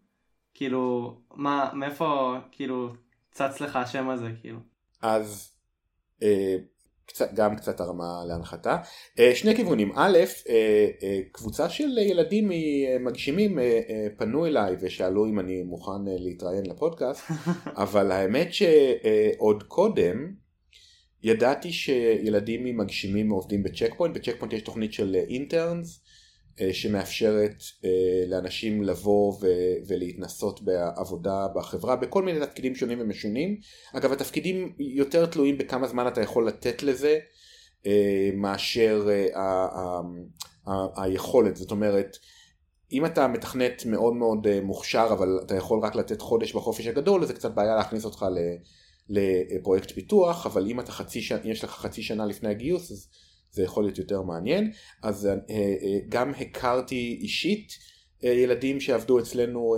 כאילו, 0.54 1.14
מה, 1.34 1.70
מאיפה, 1.74 2.36
כאילו, 2.52 2.92
צץ 3.30 3.60
לך 3.60 3.76
השם 3.76 4.08
הזה, 4.08 4.28
כאילו? 4.40 4.58
אז, 5.02 5.52
אה, 6.22 6.56
קצת, 7.06 7.34
גם 7.34 7.56
קצת 7.56 7.80
הרמה 7.80 8.24
להנחתה. 8.28 8.76
אה, 9.18 9.34
שני 9.34 9.56
כיוונים. 9.56 9.92
א', 9.94 10.18
אה, 10.48 10.88
אה, 11.02 11.20
קבוצה 11.32 11.68
של 11.68 11.98
ילדים 11.98 12.50
מגשימים 13.00 13.58
אה, 13.58 13.80
אה, 13.88 14.06
פנו 14.16 14.46
אליי 14.46 14.76
ושאלו 14.80 15.26
אם 15.26 15.40
אני 15.40 15.62
מוכן 15.62 16.08
אה, 16.08 16.16
להתראיין 16.18 16.66
לפודקאסט, 16.66 17.30
אבל 17.84 18.12
האמת 18.12 18.48
שעוד 18.52 19.62
קודם, 19.62 20.32
ידעתי 21.22 21.72
שילדים 21.72 22.64
ממגשימים 22.64 23.30
עובדים 23.30 23.62
בצ'ק 23.62 23.94
פוינט, 23.96 24.16
בצ'ק 24.16 24.36
פוינט 24.38 24.52
יש 24.52 24.62
תוכנית 24.62 24.92
של 24.92 25.16
interns, 25.28 26.00
אה, 26.60 26.74
שמאפשרת 26.74 27.62
אה, 27.84 28.24
לאנשים 28.26 28.82
לבוא 28.82 29.34
ולהתנסות 29.86 30.62
בעבודה 30.62 31.46
בחברה 31.54 31.96
בכל 31.96 32.22
מיני 32.22 32.40
תפקידים 32.46 32.74
שונים 32.74 33.00
ומשונים. 33.00 33.56
אגב 33.92 34.12
התפקידים 34.12 34.72
יותר 34.78 35.26
תלויים 35.26 35.58
בכמה 35.58 35.86
זמן 35.86 36.08
אתה 36.08 36.20
יכול 36.20 36.48
לתת 36.48 36.82
לזה 36.82 37.18
אה, 37.86 38.30
מאשר 38.34 39.08
היכולת, 40.96 41.56
זאת 41.56 41.70
אומרת 41.70 42.16
אם 42.92 43.06
אתה 43.06 43.28
מתכנת 43.28 43.86
מאוד 43.86 44.14
מאוד 44.14 44.60
מוכשר 44.60 45.08
אבל 45.12 45.38
אתה 45.46 45.56
יכול 45.56 45.80
רק 45.82 45.94
לתת 45.94 46.20
חודש 46.20 46.52
בחופש 46.52 46.86
הגדול 46.86 47.24
זה 47.24 47.34
קצת 47.34 47.54
בעיה 47.54 47.76
להכניס 47.76 48.04
אותך 48.04 48.24
לפרויקט 49.10 49.90
פיתוח 49.90 50.46
אבל 50.46 50.66
אם 50.66 50.80
אתה 50.80 50.92
חצי 50.92 51.22
שנה, 51.22 51.40
יש 51.44 51.64
לך 51.64 51.70
חצי 51.70 52.02
שנה 52.02 52.26
לפני 52.26 52.48
הגיוס 52.48 52.92
אז 52.92 53.08
זה 53.52 53.62
יכול 53.62 53.84
להיות 53.84 53.98
יותר 53.98 54.22
מעניין. 54.22 54.70
אז 55.02 55.26
אה, 55.26 55.32
אה, 55.50 55.98
גם 56.08 56.32
הכרתי 56.40 57.18
אישית 57.20 57.72
אה, 58.24 58.30
ילדים 58.30 58.80
שעבדו 58.80 59.18
אצלנו 59.18 59.76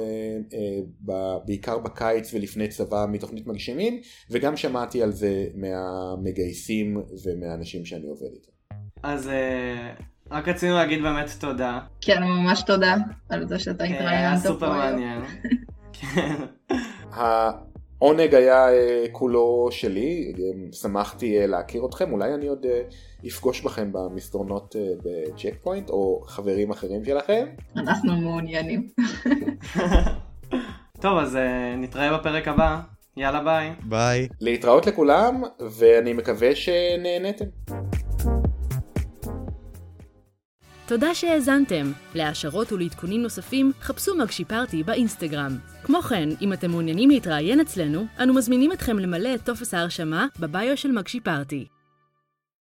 בעיקר 1.45 1.79
בקיץ 1.79 2.35
ולפני 2.35 2.69
צבא 2.69 3.07
מתוכנית 3.09 3.47
מגשימים, 3.47 4.01
וגם 4.31 4.57
שמעתי 4.57 5.03
על 5.03 5.13
זה 5.13 5.47
מהמגייסים 5.55 7.03
ומהאנשים 7.25 7.85
שאני 7.85 8.07
עובד 8.07 8.31
איתם. 8.33 8.53
אז 9.03 9.31
רק 10.31 10.49
רצינו 10.49 10.75
להגיד 10.75 11.03
באמת 11.03 11.31
תודה. 11.41 11.81
כן, 12.01 12.23
ממש 12.23 12.63
תודה 12.63 12.97
על 13.29 13.49
זה 13.49 13.59
שאתה 13.59 13.85
התראיינת 13.85 14.03
פה 14.03 14.09
היה 14.11 14.39
סופר 14.39 14.73
מעניין. 14.73 15.23
העונג 18.03 18.35
היה 18.35 18.67
אה, 18.69 18.73
כולו 19.13 19.69
שלי, 19.71 20.33
שמחתי 20.73 21.45
אה, 21.45 21.47
להכיר 21.47 21.87
אתכם, 21.87 22.13
אולי 22.13 22.35
אני 22.35 22.47
עוד 22.47 22.67
אפגוש 23.27 23.61
בכם 23.61 23.93
במסדרונות 23.93 24.77
בצ'ק 25.05 25.55
פוינט, 25.63 25.91
או 25.91 26.23
חברים 26.27 26.71
אחרים 26.71 27.05
שלכם. 27.05 27.47
אנחנו 27.77 28.17
מעוניינים. 28.17 28.89
טוב, 31.03 31.19
אז 31.19 31.39
נתראה 31.79 32.19
בפרק 32.19 32.49
הבא, 32.49 32.81
יאללה 33.17 33.45
ביי. 33.45 33.73
ביי. 33.83 34.29
להתראות 34.41 34.87
לכולם, 34.87 35.43
ואני 35.79 36.13
מקווה 36.13 36.57
שנהנתם. 36.57 37.45
תודה 40.93 41.15
שהאזנתם. 41.15 41.93
להעשרות 42.15 42.73
ולעדכונים 42.73 43.23
נוספים, 43.23 43.73
חפשו 43.81 44.17
מגשי 44.17 44.45
פארטי 44.45 44.83
באינסטגרם. 44.83 45.57
כמו 45.83 46.03
כן, 46.03 46.29
אם 46.41 46.53
אתם 46.53 46.71
מעוניינים 46.71 47.11
להתראיין 47.11 47.61
אצלנו, 47.61 48.07
אנו 48.23 48.35
מזמינים 48.35 48.73
אתכם 48.73 48.99
למלא 48.99 49.35
את 49.35 49.45
טופס 49.45 49.75
ההרשמה 49.75 50.27
בביו 50.41 50.77
של 50.77 50.93
מגשי 50.93 51.21
פארטי. 51.21 51.72